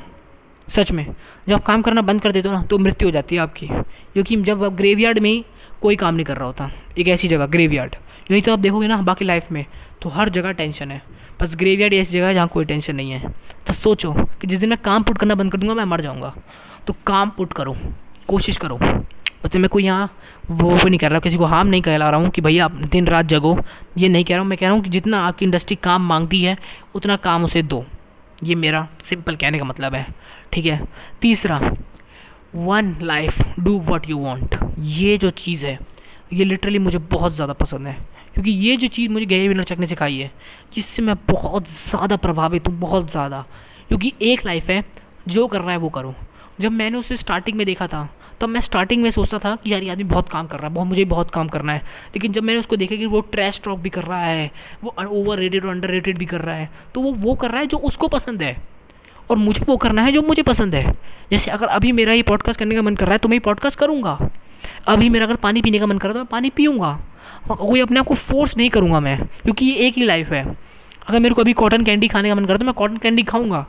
सच 0.67 0.91
में, 0.91 1.05
जब 1.47 1.53
आप 1.53 1.63
काम 1.65 1.81
करना 1.81 2.01
बंद 2.01 2.21
कर 2.21 2.31
देते 2.31 2.47
हो 2.49 2.55
ना 2.55 2.61
तो 2.61 2.77
मृत्यु 2.77 3.07
हो 3.07 3.11
जाती 3.11 3.35
है 3.35 3.41
आपकी। 3.41 3.67
क्योंकि 3.67 4.35
जब 4.37 4.63
आप 4.63 4.73
ग्रेवयार्ड 4.73 5.19
में 5.19 5.29
ही 5.29 5.43
कोई 5.81 5.95
काम 5.95 6.15
नहीं 6.15 6.25
कर 6.25 6.37
रहा 6.37 6.45
होता, 6.45 6.69
एक 6.97 7.07
ऐसी 7.07 7.27
जगह 7.27 7.45
ग्रेवयार्ड 7.45 7.95
यही 8.31 8.41
तो 8.41 8.53
आप 8.53 8.59
देखोगे 8.59 8.87
ना, 8.87 8.97
बाकी 8.97 9.25
लाइफ 9.25 9.51
में 9.51 9.65
तो 10.01 10.09
हर 10.09 10.29
जगह 10.29 10.51
टेंशन 10.51 10.91
है। 10.91 11.01
बस 11.41 11.55
ग्रेवयार्ड 11.55 11.93
ऐसी 11.93 12.11
जगह 12.11 12.27
है 12.27 12.33
जहाँ 12.33 12.47
कोई 12.47 12.65
टेंशन 12.65 12.95
नहीं 12.95 13.11
है। 13.11 13.33
तो 13.67 13.73
सोचो 13.73 14.11
कि 14.41 14.47
जिस 14.47 14.59
दिन 14.59 14.69
मैं 14.69 14.77
काम 14.77 15.03
पुट 15.03 15.17
करना 15.17 15.35
बंद 15.35 15.51
कर 15.51 15.57
दूँगा, 15.57 15.73
मैं 15.75 15.85
मर 15.85 16.01
जाऊँगा। 16.01 16.33
तो 16.87 16.95
काम 17.07 17.29
पुट 17.29 17.53
करो, 17.53 17.75
कोशिश 18.27 18.57
करो। 18.57 18.77
मतलब 18.77 19.61
मैं 19.61 19.69
कोई 19.69 19.83
यहाँ 19.83 20.09
वो 20.51 20.69
भी 20.69 20.89
नहीं 20.89 20.99
कह 20.99 21.07
रहा, 21.07 21.19
किसी 21.19 21.37
को 21.37 21.45
हार्म 21.45 21.67
नहीं 21.67 21.81
कहला 21.81 22.09
रहा 22.09 22.19
हूँ 22.19 22.29
कि 22.29 22.41
भैया 22.41 22.65
आप 22.65 22.71
दिन 22.91 23.07
रात 23.07 23.25
जगो। 23.25 23.57
ये 23.97 24.09
नहीं 24.09 24.23
कह 24.23 24.33
रहा 24.33 24.41
हूँ, 24.41 24.49
मैं 24.49 24.57
कह 24.57 24.65
रहा 24.65 24.75
हूँ 24.75 24.83
कि 24.83 24.89
जितना 24.89 25.21
आपकी 25.27 25.45
इंडस्ट्री 25.45 25.75
काम 25.75 26.07
मांगती 26.07 26.43
है, 26.43 26.57
उतना 26.95 27.15
काम 27.17 27.45
उसे 27.45 27.61
दो। 27.61 27.85
ये 28.44 28.56
मेरा 28.56 28.88
सिंपल 29.03 29.36
कहने 29.36 29.60
का 29.60 29.65
मतलब 29.65 29.96
है, 29.96 30.06
ठीक 30.53 30.65
है? 30.65 30.82
तीसरा 31.22 31.60
one 32.56 32.96
life 33.01 33.39
do 33.60 33.77
what 33.79 34.10
you 34.10 34.17
want 34.17 34.56
ये 34.79 35.17
जो 35.17 35.29
चीज़ 35.29 35.65
है, 35.65 35.79
ये 36.34 36.46
लिटरली 36.46 36.79
मुझे 36.79 36.98
बहुत 36.98 37.34
ज़्यादा 37.34 37.53
पसंद 37.53 37.88
है, 37.88 37.94
क्योंकि 38.34 38.51
ये 38.51 38.75
जो 38.77 38.88
चीज़ 38.88 39.12
मुझे 39.12 39.25
गैरी 39.25 39.48
विनरचक 39.48 39.79
ने 39.79 39.86
सिखाई 39.86 40.17
है, 40.17 40.32
जिससे 40.75 41.01
मैं 41.01 41.15
बहुत 41.29 41.70
ज़्यादा 41.70 42.15
प्रभावित 42.15 42.67
हूँ, 42.67 42.77
बहुत 42.79 43.12
ज़्यादा। 43.12 43.46
क्योंकि 43.88 44.13
एक 44.22 44.46
लाइफ 44.46 44.70
है, 44.70 44.84
जो 45.27 45.48
कर 45.48 45.62
रहा 45.62 45.72
है 45.72 45.77
वो 45.77 45.89
करो। 45.89 46.13
जब 46.60 46.72
मैंने 46.72 46.98
उसे 46.98 47.17
स्टार्टिंग 47.17 47.58
में 47.58 47.65
देखा 47.65 47.88
था 47.88 48.08
तब 48.41 48.50
मैं 48.50 48.62
स्टार्टिंग 48.62 49.01
में 49.03 49.10
सोचता 49.12 49.39
था 49.39 49.56
कि 49.56 49.72
यार 49.74 49.84
ये 49.84 49.89
आदमी 49.89 50.03
बहुत 50.03 50.29
काम 50.29 50.48
कर 50.48 50.58
रहा 50.58 50.67
है, 50.67 50.74
बहुत 50.74 50.88
मुझे 50.88 51.06
बहुत 51.06 51.32
काम 51.32 51.48
करना 51.48 51.74
है। 51.74 51.79
लेकिन 52.15 52.32
जब 52.32 52.44
मैंने 52.44 52.60
उसको 52.60 52.75
देखा 52.75 52.96
कि 52.96 53.06
वो 53.06 53.22
ट्रैश 53.32 53.62
टॉक 53.65 53.79
भी 53.79 53.89
कर 53.89 54.03
रहा 54.03 54.20
है, 54.20 54.51
वो 54.84 54.96
ओवर 55.01 55.39
रेटेड 55.39 55.65
और 55.65 55.72
अंडर 55.72 55.89
रेटेड 55.89 56.17
भी 56.17 56.25
कर 56.25 56.41
रहा 56.41 56.56
है 56.56 56.70
तो 56.94 57.01
वो 57.01 57.12
वो 57.13 57.36
कर 57.36 57.51
रहा 57.51 57.62
है 57.62 57.67
जो 57.67 57.77
उसको 57.79 58.08
पसंद 58.08 58.41
है। 58.41 58.56
और 59.29 59.38
मुझे 59.38 59.62
वो 59.67 59.77
करना 59.77 60.01
है 60.01 60.12
जो 60.12 60.22
मुझे 60.22 60.44
पसंद 60.44 60.75
है। 60.75 60.91
जैसे 61.32 61.51
अगर 61.51 61.67
अभी 61.67 61.91
मेरा 61.91 62.13
ये 62.13 62.22
पॉडकास्ट 62.24 62.60
करने 62.60 62.75
का 62.75 62.82
मन 62.82 62.96
कर 62.96 63.06
रहा 63.06 63.13
है 63.13 63.20
तो 63.20 63.29
मैं 63.29 63.36
ये 63.36 63.39
पॉडकास्ट 63.39 63.79
करूँगा। 63.79 64.17
अभी 64.88 65.10
मेरा 65.10 65.25
अगर 65.25 65.36
पानी 65.38 65.62
पीने 65.62 65.79
का 65.79 65.86
मन 65.86 65.98
कर 65.98 66.08
रहा 66.08 66.12
है 66.12 66.13
तो 66.13 66.20
मैं 66.20 66.29
पानी 66.32 66.50
पीऊँगा। 66.50 67.00
कोई 67.50 67.79
अपने 67.79 68.00
आप 68.00 68.08
को 68.08 68.13
फोर्स 68.15 68.56
नहीं 68.58 68.70
करूँगा 68.70 69.00
मैं, 69.00 69.17
क्योंकि 69.44 69.65
ये 69.65 69.88
एक 69.88 69.98
ही 69.98 70.06
लाइफ 70.06 70.32
है। 70.32 70.44
अगर 71.08 71.20
मेरे 71.20 71.36
को 71.36 71.41
अभी 71.41 71.53
कॉटन 71.53 71.84
कैंडी 71.84 72.08
खाने 72.08 72.29
का 72.29 72.36
मन 72.36 72.46
करता 72.46 72.53
है 72.53 72.60
तो 72.60 72.65
मैं 72.65 72.74
कॉटन 72.74 72.98
कैंडी 72.98 73.24
खाऊँगा। 73.24 73.65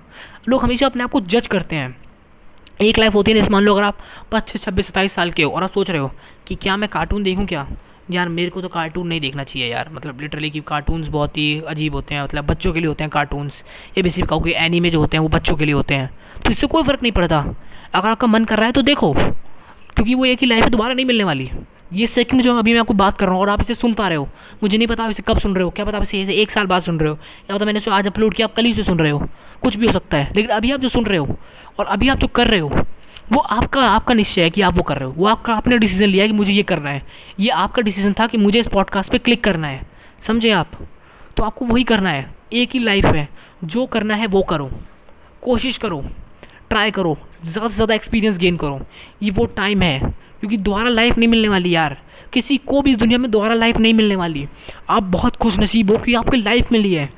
लोग 0.48 0.62
हमेशा 0.64 0.86
अपने 0.86 1.02
आप 1.02 1.10
को 1.10 1.20
जज 1.22 1.46
करते 1.46 1.76
हैं। 1.76 1.96
एक 2.80 2.98
लाइफ 2.98 3.14
होती 3.14 3.30
है 3.30 3.38
जैसे 3.38 3.50
मान 3.50 3.62
लो 3.62 3.72
अगर 3.74 3.82
आप 3.82 3.98
पच्चीस, 4.32 4.62
छब्बीस, 4.62 4.86
सत्ताईस 4.86 5.12
साल 5.12 5.30
के 5.30 5.42
हो 5.42 5.50
और 5.50 5.62
आप 5.62 5.70
सोच 5.70 5.90
रहे 5.90 6.00
हो 6.00 6.10
कि 6.46 6.54
क्या 6.54 6.76
मैं 6.76 6.88
कार्टून 6.88 7.22
देखूँ 7.22 7.46
क्या? 7.46 7.66
यार, 8.10 8.28
मेरे 8.28 8.50
को 8.50 8.60
तो 8.62 8.68
कार्टून 8.68 9.06
नहीं 9.06 9.20
देखना 9.20 9.44
चाहिए 9.44 9.70
यार। 9.70 9.88
मतलब 9.92 10.20
लिटरली 10.20 10.50
कि 10.50 10.60
कार्टून्स 10.60 11.08
बहुत 11.08 11.36
ही 11.38 11.60
अजीब 11.68 11.94
होते 11.94 12.14
हैं 12.14 12.22
मतलब 12.22 12.46
बच्चों 12.46 12.72
के 12.72 12.80
लिए 12.80 12.88
होते 12.88 13.04
हैं 13.04 13.10
कार्टून्स 13.10 13.62
ये 13.98 14.10
सिर्फ़ 14.10 14.28
कहूँ 14.30 14.42
कि 14.42 14.52
एनीमे 14.56 14.90
जो 14.90 15.00
होते 15.00 15.16
हैं 15.16 15.22
वो 15.22 15.28
बच्चों 15.28 15.56
के 15.56 15.64
लिए 15.64 15.74
होते 15.74 15.94
हैं। 15.94 16.10
तो 16.44 16.52
इससे 16.52 16.66
कोई 16.66 16.82
फ़र्क 16.82 17.02
नहीं 17.02 17.12
पड़ता। 17.12 17.38
अगर 17.94 18.08
आपका 18.08 18.26
मन 18.26 18.44
कर 18.44 18.56
रहा 18.56 18.66
है 18.66 18.72
तो 18.72 18.82
देखो, 18.82 19.12
क्योंकि 19.12 20.14
वो 20.14 20.24
एक 20.24 20.38
ही 20.40 20.46
लाइफ 20.46 20.68
दोबारा 20.68 20.94
नहीं 20.94 21.06
मिलने 21.06 21.24
वाली। 21.24 21.50
ये 21.92 22.06
सेकंड 22.06 22.42
जो 22.42 22.56
अभी 22.58 22.72
मैं 22.72 22.80
आपको 22.80 22.94
बात 22.94 23.18
कर 23.18 23.26
रहा 23.26 23.34
हूँ 23.34 23.42
और 23.42 23.48
आप 23.48 23.60
इसे 23.60 23.74
सुन 23.74 23.94
पा 23.94 24.08
रहे 24.08 24.16
हो। 24.18 24.28
मुझे 24.62 24.76
नहीं 24.76 24.88
पता 24.88 25.04
आप 25.04 25.10
इसे 25.10 25.22
कब 25.28 25.38
सुन 25.38 25.54
रहे 25.54 25.64
हो, 25.64 25.70
क्या 25.70 25.84
पता 25.84 25.96
आप 25.96 26.02
इसे 26.02 26.22
एक 26.32 26.50
साल 26.50 26.66
बाद 26.66 26.82
सुन 26.82 26.98
रहे 27.00 27.10
हो। 27.10 27.18
या 27.50 27.56
पता 27.56 27.64
मैंने 27.64 27.78
इसे 27.78 27.90
आज 27.90 28.06
अपलोड 28.06 28.34
किया, 28.34 28.46
आप 28.46 28.54
कल 28.54 28.64
ही 28.64 28.74
से 28.74 28.82
सुन 28.82 28.98
रहे 28.98 29.10
हो। 29.10 29.28
कुछ 29.62 29.76
भी 29.76 29.86
हो 29.86 29.92
सकता 29.92 30.16
है। 30.16 30.32
लेकिन 30.36 30.50
अभी 30.50 30.72
आप 30.72 30.80
जो 30.80 30.88
सुन 30.88 31.04
रहे 31.04 31.18
हो 31.18 31.36
और 31.78 31.86
अभी 31.86 32.08
आप 32.08 32.18
जो 32.18 32.26
कर 32.26 32.46
रहे 32.46 32.60
हो, 32.60 32.68
वो 33.32 33.40
आपका 33.40 33.80
आपका 33.82 34.14
निश्चय 34.14 34.42
है 34.42 34.50
कि 34.50 34.62
आप 34.62 34.76
वो 34.76 34.82
कर 34.82 34.96
रहे 34.96 35.08
हो। 35.08 35.14
वो 35.16 35.26
आपका, 35.26 35.54
आपने 35.54 35.78
डिसीज़न 35.78 36.06
लिया 36.06 36.24
है 36.24 36.28
कि 36.28 36.34
मुझे 36.34 36.52
ये 36.52 36.62
करना 36.62 36.90
है। 36.90 37.02
ये 37.40 37.48
आपका 37.48 37.82
डिसीज़न 37.82 38.12
था 38.12 38.26
कि 38.26 38.38
मुझे 38.38 38.60
इस 38.60 38.66
पॉडकास्ट 38.66 39.12
पे 39.12 39.18
क्लिक 39.18 39.44
करना 39.44 39.68
है। 39.68 39.86
समझे 40.26 40.50
आप? 40.50 40.70
तो 41.36 41.42
आपको 41.42 41.64
वही 41.64 41.84
करना 41.84 42.10
है। 42.10 42.34
एक 42.52 42.70
ही 42.70 42.78
लाइफ 42.78 43.04
है। 43.04 43.28
जो 43.64 43.86
करना 43.86 44.14
है 44.14 44.26
वो 44.26 44.42
करो। 44.42 44.70
कोशिश 45.42 45.78
करो। 45.78 46.04
ट्राई 46.70 46.90
करो। 46.90 47.16
ज़्यादा 47.44 47.68
से 47.68 47.74
ज़्यादा 47.74 47.94
एक्सपीरियंस 47.94 48.38
गेन 48.38 48.56
करो। 48.56 48.80
ये 49.22 49.30
वो 49.30 49.46
टाइम 49.46 49.82
है। 49.82 49.98
क्योंकि 50.40 50.56
दोबारा 50.56 50.88
लाइफ 50.88 51.18
नहीं 51.18 51.28
मिलने 51.28 51.48
वाली 51.48 51.74
यार। 51.74 51.96
किसी 52.32 52.56
को 52.56 52.82
भी 52.82 52.90
इस 52.90 52.96
दुनिया 52.96 53.18
में 53.18 53.30
दोबारा 53.30 53.54
लाइफ 53.54 53.76
नहीं 53.76 53.94
मिलने 53.94 54.16
वाली। 54.16 54.46
आप 54.90 55.02
बहुत 55.02 55.36
खुश 55.36 55.58
नसीब 55.58 55.90
हो 55.90 55.98
कि 55.98 56.14
आपकी 56.14 56.36
लाइफ 56.36 56.72
मिली 56.72 56.94
है। 56.94 57.10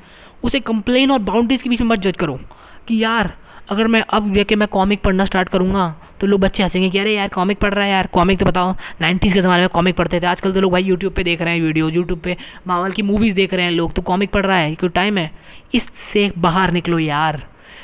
उसे 0.43 0.59
कंप्लेन 0.61 1.11
और 1.11 1.19
बाउंड्रीज 1.21 1.61
के 1.61 1.69
बीच 1.69 1.81
में 1.81 1.87
मत 1.87 1.99
जज 1.99 2.17
करो 2.17 2.39
कि 2.87 3.03
यार, 3.03 3.33
अगर 3.69 3.87
मैं 3.87 4.01
अब 4.09 4.31
देखे 4.33 4.55
मैं 4.55 4.67
कॉमिक 4.67 5.01
पढ़ना 5.01 5.25
स्टार्ट 5.25 5.49
करूँगा 5.49 5.95
तो 6.19 6.27
लोग 6.27 6.39
बच्चे 6.39 6.63
हंसेंगे 6.63 6.89
कि 6.89 6.97
अरे 6.99 7.13
यार 7.15 7.27
कॉमिक 7.27 7.57
पढ़ 7.59 7.73
रहा 7.73 7.85
है 7.85 7.91
यार। 7.91 8.07
कॉमिक 8.07 8.39
तो 8.39 8.45
बताओ 8.45 8.73
नाइन्टीज़ 9.01 9.33
के 9.33 9.41
ज़माने 9.41 9.59
में 9.59 9.69
कॉमिक 9.69 9.95
पढ़ते 9.95 10.19
थे। 10.21 10.25
आजकल 10.27 10.51
तो 10.53 10.61
लोग 10.61 10.71
भाई 10.71 10.83
यूट्यूब 10.83 11.13
पे 11.13 11.23
देख 11.23 11.41
रहे 11.41 11.53
हैं 11.53 11.61
वीडियो 11.61 11.89
यूट्यूब 11.89 12.19
पे 12.19 12.35
मावल 12.67 12.91
की 12.91 13.01
मूवीज़ 13.01 13.35
देख 13.35 13.53
रहे 13.53 13.65
हैं 13.65 13.71
लोग 13.71 13.93
तो 13.93 14.01
कॉमिक 14.01 14.31
पढ़ 14.31 14.45
रहा 14.45 14.57
है, 14.57 14.75
क्यों 14.75 14.89
टाइम 14.89 15.17
है? 15.17 15.31
इससे 15.73 16.31
बाहर 16.37 16.71
निकलो 16.71 16.99
यार, 16.99 17.37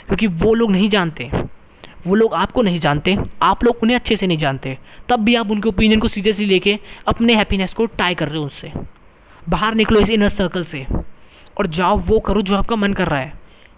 क्योंकि 0.07 0.27
वो 0.27 0.53
लोग 0.53 0.71
नहीं 0.71 0.89
जानते। 0.89 1.29
वो 2.07 2.15
लोग 2.15 2.33
आपको 2.33 2.61
नहीं 2.61 2.79
जानते, 2.79 3.17
आप 3.41 3.63
लोग 3.63 3.79
उन्हें 3.83 3.95
अच्छे 3.95 4.15
से 4.15 4.27
नहीं 4.27 4.37
जानते। 4.37 4.77
तब 5.09 5.19
भी 5.19 5.35
आप 5.35 5.51
उनके 5.51 5.69
ओपिनियन 5.69 5.99
को 5.99 6.07
सीरियसली 6.07 6.45
लेके 6.45 6.77
अपने 7.07 7.35
हैप्पीनेस 7.35 7.73
को 7.73 7.85
टाई 7.87 8.15
कर 8.15 8.27
रहे 8.27 8.39
हो 8.39 8.45
उससे। 8.45 8.71
बाहर 9.49 9.75
निकलो 9.75 9.99
इस 9.99 10.09
इनर 10.09 10.29
सर्कल 10.29 10.63
से। 10.63 10.85
और 11.57 11.67
जाओ 11.67 11.97
वो 11.99 12.19
करो 12.19 12.41
जो 12.41 12.55
आपका 12.55 12.75
मन 12.75 12.93
कर 12.93 13.07
रहा 13.07 13.19
है। 13.19 13.33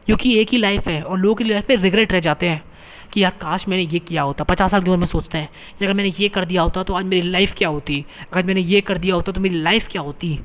क्योंकि 0.08 0.38
एक 0.40 0.50
ही 0.50 0.58
लाइफ 0.58 0.88
है 0.88 1.02
और 1.02 1.18
लोगों 1.20 1.36
की 1.36 1.44
लाइफ 1.44 1.70
में 1.70 1.76
रिग्रेट 1.78 2.12
रह 2.12 2.20
जाते 2.20 2.50
हैं 2.50 2.64
कि 3.14 3.24
यार, 3.24 3.32
काश 3.32 3.68
मैंने 3.68 3.84
ये 3.84 4.00
किया 4.00 4.22
होता। 4.22 4.44
पचास 4.44 4.72
साल 4.72 4.82
की 4.84 4.90
उम्र 4.90 5.00
में 5.00 5.08
सोचते 5.08 5.38
हैं 5.38 5.50
कि 5.80 5.86
अगर 5.86 5.94
मैंने 5.94 6.14
ये 6.20 6.30
कर 6.30 6.46
दिया 6.46 6.62
होता 6.62 6.84
तो 6.84 6.94
आज 6.94 7.06
मेरी 7.06 7.30
लाइफ 7.30 7.54
क्या 7.58 7.70
होती? 7.70 8.06
अगर 8.34 8.46
मैंने 8.46 8.62
ये 8.62 8.82
कर 8.82 8.98
दिया 8.98 9.16
होता 9.16 9.32
तो 9.32 9.42
मेरी 9.42 9.62
लाइफ 9.62 9.88
क्या 9.88 10.02
होती? 10.02 10.40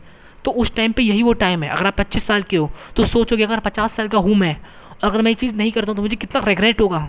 तो 0.45 0.51
उस 0.53 0.75
टाइम 0.75 0.93
पे 0.93 1.03
यही 1.03 1.23
वो 1.23 1.33
टाइम 1.35 1.63
है। 1.63 1.69
अगर 1.71 1.87
आप 1.87 1.97
पच्चीस 1.99 2.27
साल 2.27 2.43
के 2.43 2.57
हो 2.57 2.71
तो 2.97 3.05
सोचोगे, 3.05 3.45
अगर 3.45 3.61
पचास 3.61 3.93
साल 3.93 4.09
का 4.09 4.19
हूँ 4.19 4.35
मैं 4.35 4.55
और 4.95 5.11
अगर 5.11 5.23
मैं 5.23 5.31
ये 5.31 5.35
चीज़ 5.35 5.55
नहीं 5.57 5.73
करता 5.73 5.91
हूँ 5.91 5.97
तो 5.97 6.03
मुझे 6.03 6.17
कितना 6.17 6.43
रिग्रेट 6.47 6.81
होगा 6.81 7.09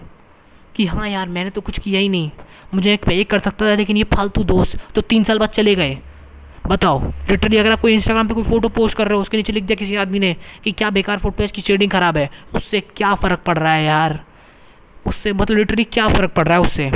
कि 0.75 0.85
हाँ 0.85 1.07
यार, 1.09 1.27
मैंने 1.29 1.49
तो 1.49 1.61
कुछ 1.61 1.79
किया 1.79 1.99
ही 1.99 2.09
नहीं। 2.09 2.31
मुझे 2.73 2.93
एक 2.93 3.09
ये 3.09 3.23
कर 3.23 3.39
सकता 3.39 3.65
था, 3.65 3.75
लेकिन 3.75 3.97
ये 3.97 4.03
फालतू 4.15 4.43
दोस्त 4.43 4.77
तो 4.95 5.01
तीन 5.01 5.23
साल 5.23 5.39
बाद 5.39 5.49
चले 5.49 5.75
गए। 5.75 5.97
बताओ 6.67 6.99
लिटरली 7.29 7.57
अगर 7.57 7.71
आप 7.71 7.81
कोई 7.81 7.93
इंस्टाग्राम 7.93 8.27
पे 8.27 8.33
कोई 8.33 8.43
फ़ोटो 8.43 8.69
पोस्ट 8.69 8.97
कर 8.97 9.07
रहे 9.07 9.15
हो, 9.15 9.21
उसके 9.21 9.37
नीचे 9.37 9.53
लिख 9.53 9.63
दिया 9.63 9.75
किसी 9.75 9.95
आदमी 9.95 10.19
ने 10.19 10.35
कि 10.63 10.71
क्या 10.71 10.89
बेकार 10.89 11.19
फ़ोटो 11.19 11.35
है, 11.39 11.45
इसकी 11.45 11.61
शेडिंग 11.61 11.91
ख़राब 11.91 12.17
है, 12.17 12.29
उससे 12.55 12.79
क्या 12.81 13.13
फ़र्क 13.15 13.39
पड़ 13.39 13.57
रहा 13.57 13.73
है 13.73 13.83
यार? 13.85 14.19
उससे 15.07 15.33
मतलब 15.33 15.57
लिटरली 15.57 15.83
क्या 15.83 16.07
फ़र्क 16.07 16.31
पड़ 16.31 16.47
रहा 16.47 16.55
है 16.55 16.61
उससे? 16.61 16.91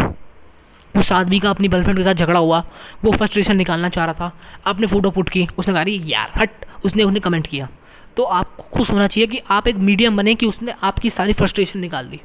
उस 0.96 1.12
आदमी 1.12 1.40
का 1.40 1.50
अपनी 1.50 1.68
गर्लफ्रेंड 1.68 1.98
के 1.98 2.04
साथ 2.04 2.14
झगड़ा 2.14 2.40
हुआ, 2.40 2.64
वो 3.04 3.12
फ्रस्ट्रेशन 3.12 3.56
निकालना 3.56 3.90
चाह 3.90 4.06
रहा 4.06 4.14
था, 4.14 4.32
आपने 4.68 4.88
फ़ोटो 4.88 5.10
पुट 5.10 5.30
की, 5.30 5.48
उसने 5.58 5.74
कहा 5.74 5.84
यार, 6.08 6.32
हट, 6.38 6.50
उसने 6.86 7.04
उन्हें 7.04 7.22
कमेंट 7.22 7.48
किया। 7.48 7.68
तो 8.18 8.24
आपको 8.24 8.64
खुश 8.74 8.92
होना 8.92 9.08
चाहिए 9.08 9.28
कि 9.28 9.42
आप 9.50 9.68
एक 9.68 9.76
मीडियम 9.76 10.18
बने 10.18 10.36
कि 10.36 10.46
उसने 10.46 10.74
आपकी 10.84 11.10
सारी 11.10 11.34
फ्रस्ट्रेशन 11.34 11.80
निकाल 11.80 12.06
दी। 12.06 12.20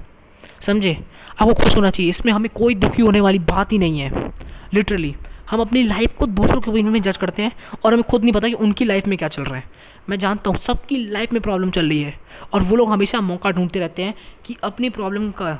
समझे? 0.66 0.96
आपको 1.42 1.54
खुश 1.54 1.76
होना 1.76 1.90
चाहिए, 1.90 2.11
इसमें 2.11 2.33
हमें 2.33 2.50
कोई 2.54 2.74
दुखी 2.74 3.02
होने 3.02 3.20
वाली 3.20 3.38
बात 3.38 3.72
ही 3.72 3.78
नहीं 3.78 4.00
है 4.00 4.33
लिटरली 4.74 5.14
हम 5.50 5.61
अपनी 5.61 5.83
लाइफ 5.83 6.16
को 6.18 6.26
दूसरों 6.26 6.61
के 6.61 6.70
ओपिनियन 6.70 6.92
में 6.92 7.02
जज 7.02 7.16
करते 7.16 7.42
हैं 7.42 7.52
और 7.85 7.92
हमें 7.92 8.02
खुद 8.02 8.22
नहीं 8.22 8.33
पता 8.33 8.48
कि 8.48 8.54
उनकी 8.57 8.85
लाइफ 8.85 9.07
में 9.07 9.16
क्या 9.18 9.28
चल 9.28 9.42
रहा 9.42 9.57
है। 9.57 9.64
मैं 10.09 10.18
जानता 10.18 10.50
हूँ, 10.50 10.59
सबकी 10.59 10.96
लाइफ 11.11 11.33
में 11.33 11.40
प्रॉब्लम 11.42 11.70
चल 11.70 11.88
रही 11.88 12.02
है 12.02 12.14
और 12.52 12.62
वो 12.62 12.76
लोग 12.76 12.92
हमेशा 12.92 13.20
मौका 13.20 13.50
ढूंढते 13.50 13.80
रहते 13.80 14.02
हैं 14.02 14.14
कि 14.46 14.57
अपनी 14.64 14.90
प्रॉब्लम 14.90 15.30
का 15.33 15.59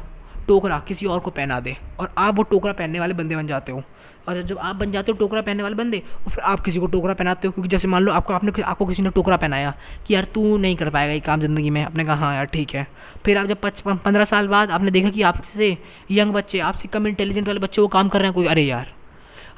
टोकरा 0.49 0.79
किसी 0.89 1.07
और 1.07 1.21
को 1.21 1.31
पहना 1.31 1.59
दे 1.61 1.77
और 2.01 2.15
आप 2.19 2.37
वो 2.37 2.43
टोकरा 2.43 2.73
पहनने 2.73 3.01
वाले 3.01 3.15
बंदे 3.15 3.37
बन 3.37 3.47
जाते 3.47 3.73
हो। 3.73 3.83
और 4.29 4.41
जब 4.43 4.59
आप 4.59 4.77
बन 4.77 4.93
जाते 4.93 5.13
हो 5.13 5.19
टोकरा 5.19 5.41
पहनने 5.43 5.63
वाले 5.63 5.75
बंदे, 5.75 5.99
और 5.99 6.33
फिर 6.33 6.41
आप 6.41 6.61
किसी 6.61 6.79
को 6.79 6.87
टोकरा 6.87 7.15
पहनाते 7.15 7.49
हो, 7.49 7.53
क्योंकि 7.53 7.69
जैसे 7.69 7.89
मान 7.89 8.03
लो 8.03 8.13
आपको, 8.13 8.33
आपने 8.33 8.63
आपको 8.63 8.87
किसी 8.87 9.03
ने 9.03 9.11
टोकरा 9.11 9.37
पहनाया 9.37 9.73
कि 10.07 10.15
यार 10.15 10.25
तू 10.25 10.57
नहीं 10.59 10.77
कर 10.77 10.91
पाएगा 10.91 11.13
ये 11.13 11.21
काम 11.21 11.41
ज़िंदगी 11.41 11.71
में, 11.71 11.83
आपने 11.83 12.05
कहा 12.05 12.15
हाँ 12.17 12.35
यार, 12.35 12.45
ठीक 12.47 12.75
है। 12.75 12.87
फिर 13.25 13.39
आप 13.39 13.47
जब 13.47 13.61
पचपन 13.61 13.97
पंद्रह 13.97 14.25
साल 14.25 14.49
बाद 14.49 14.71
आपने 14.71 14.91
देखा 14.91 15.11
कि 15.11 15.23
आपसे 15.23 15.77
यंग 16.11 16.33
बच्चे, 16.33 16.59
आपसे 16.61 16.89
कम 16.89 17.07
इंटेलिजेंट 17.07 17.47
वाले 17.47 17.61
बच्चे 17.61 17.83
वो 17.83 17.89
काम 17.89 18.09
कर 18.09 18.19
रहे 18.19 18.29
हैं, 18.29 18.35
कोई, 18.35 18.47
अरे 18.47 18.63
यार 18.63 18.93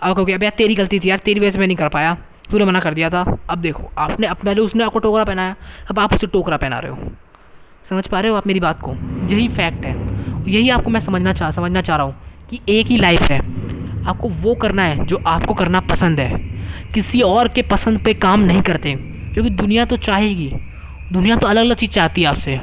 अब 0.02 0.16
कहोगे, 0.16 0.32
अब 0.32 0.42
यार, 0.42 0.52
तेरी 0.56 0.74
गलती 0.74 0.98
थी 0.98 1.10
यार, 1.10 1.18
तेरी 1.18 1.40
वजह 1.40 1.50
से 1.50 1.58
मैं 1.58 1.66
नहीं 1.66 1.76
कर 1.76 1.88
पाया। 1.88 2.16
तूने 2.50 2.64
मना 2.64 2.80
कर 2.80 2.94
दिया 2.94 3.10
था। 3.10 3.38
अब 3.50 3.58
देखो, 3.58 3.90
आपने 3.98 4.26
अब 4.26 4.36
पहले 4.36 4.60
उसने 4.60 4.84
आपको 4.84 4.98
टोकरा 4.98 5.24
पहनाया। 5.24 5.56
अब 5.90 5.98
आप 5.98 6.14
उसे 6.14 6.26
टोकरा 6.26 6.56
पहना 6.56 6.78
रहे 6.78 6.92
हो। 6.92 6.98
समझ 7.90 8.06
पा 8.06 8.20
रहे 8.20 8.30
हो 8.30 8.36
आप 8.36 8.46
मेरी 8.46 8.60
बात 8.60 8.80
को? 8.80 8.94
यही 9.34 9.48
फैक्ट 9.48 9.84
है। 9.84 9.96
यही 10.52 10.68
आपको 10.68 10.90
मैं 10.90 11.00
समझना 11.00 11.32
चाह 11.32 11.50
समझना 11.50 11.80
चाह 11.80 11.96
रहा 11.96 12.06
हूँ 12.06 12.16
कि 12.50 12.60
एक 12.68 12.86
ही 12.86 12.96
लाइफ 12.96 13.22
है। 13.22 13.38
आपको 14.06 14.28
वो 14.28 14.54
करना 14.54 14.82
है 14.82 15.06
जो 15.06 15.22
आपको 15.26 15.54
करना 15.54 15.80
पसंद 15.80 16.20
है। 16.20 16.38
किसी 16.94 17.20
और 17.20 17.48
के 17.48 17.62
पसंद 17.62 18.04
पे 18.04 18.14
काम 18.14 18.40
नहीं 18.40 18.62
करते। 18.62 18.94
क्योंकि 19.34 19.50
दुनिया 19.50 19.84
तो 19.84 19.96
चाहेगी। 19.96 20.52
दुनिया 21.12 21.36
तो 21.36 21.46
अलग 21.46 21.60
अलग 21.60 21.76
चीज़ 21.76 21.90
चाहती 21.90 22.22
है 22.22 22.28
आपसे। 22.28 22.60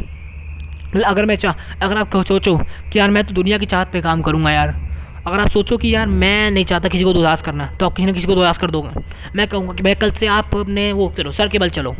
अगर 1.05 1.25
मैं 1.25 1.35
चाह, 1.35 1.53
अगर 1.85 1.97
आप 1.97 2.21
सोचो 2.21 2.57
कि 2.57 2.99
यार, 2.99 3.11
मैं 3.11 3.23
तो 3.23 3.33
दुनिया 3.33 3.57
की 3.57 3.65
चाहत 3.65 3.89
पे 3.93 4.01
काम 4.01 4.21
करूँगा 4.21 4.51
यार। 4.51 4.92
अगर 5.25 5.39
आप 5.39 5.49
सोचो 5.49 5.77
कि 5.77 5.93
यार 5.93 6.07
मैं 6.07 6.51
नहीं 6.51 6.65
चाहता 6.65 6.89
किसी 6.89 7.03
को 7.03 7.09
उदास 7.11 7.41
करना 7.41 7.65
तो 7.79 7.85
आप 7.85 7.93
किसी 7.95 8.05
ना 8.05 8.11
किसी 8.11 8.27
को 8.27 8.33
उदास 8.33 8.57
कर 8.57 8.71
दोगे। 8.71 8.89
मैं 9.35 9.47
कहूँगा 9.47 9.73
कि 9.73 9.83
भाई 9.83 9.93
कल 9.95 10.11
से 10.11 10.27
आप 10.29 10.55
अपने 10.55 10.91
वो 10.93 11.13
चलो, 11.17 11.31
सर 11.31 11.47
के 11.47 11.59
बल 11.59 11.69
चलो, 11.69 11.91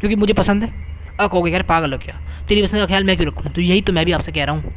क्योंकि 0.00 0.16
मुझे 0.16 0.32
पसंद 0.32 0.62
है। 0.62 0.68
अब 1.20 1.30
कहोगे 1.30 1.50
यार 1.50 1.62
पागल 1.62 1.92
हो 1.92 1.98
क्या? 1.98 2.14
तेरी 2.48 2.62
पसंद 2.62 2.80
का 2.80 2.86
ख्याल 2.86 3.04
मैं 3.04 3.16
क्यों 3.16 3.28
रखूँ? 3.28 3.52
तो 3.52 3.60
यही 3.60 3.80
तो 3.82 3.92
मैं 3.92 4.04
भी 4.06 4.12
आपसे 4.12 4.32
कह 4.32 4.44
रहा 4.44 4.54
हूँ। 4.54 4.74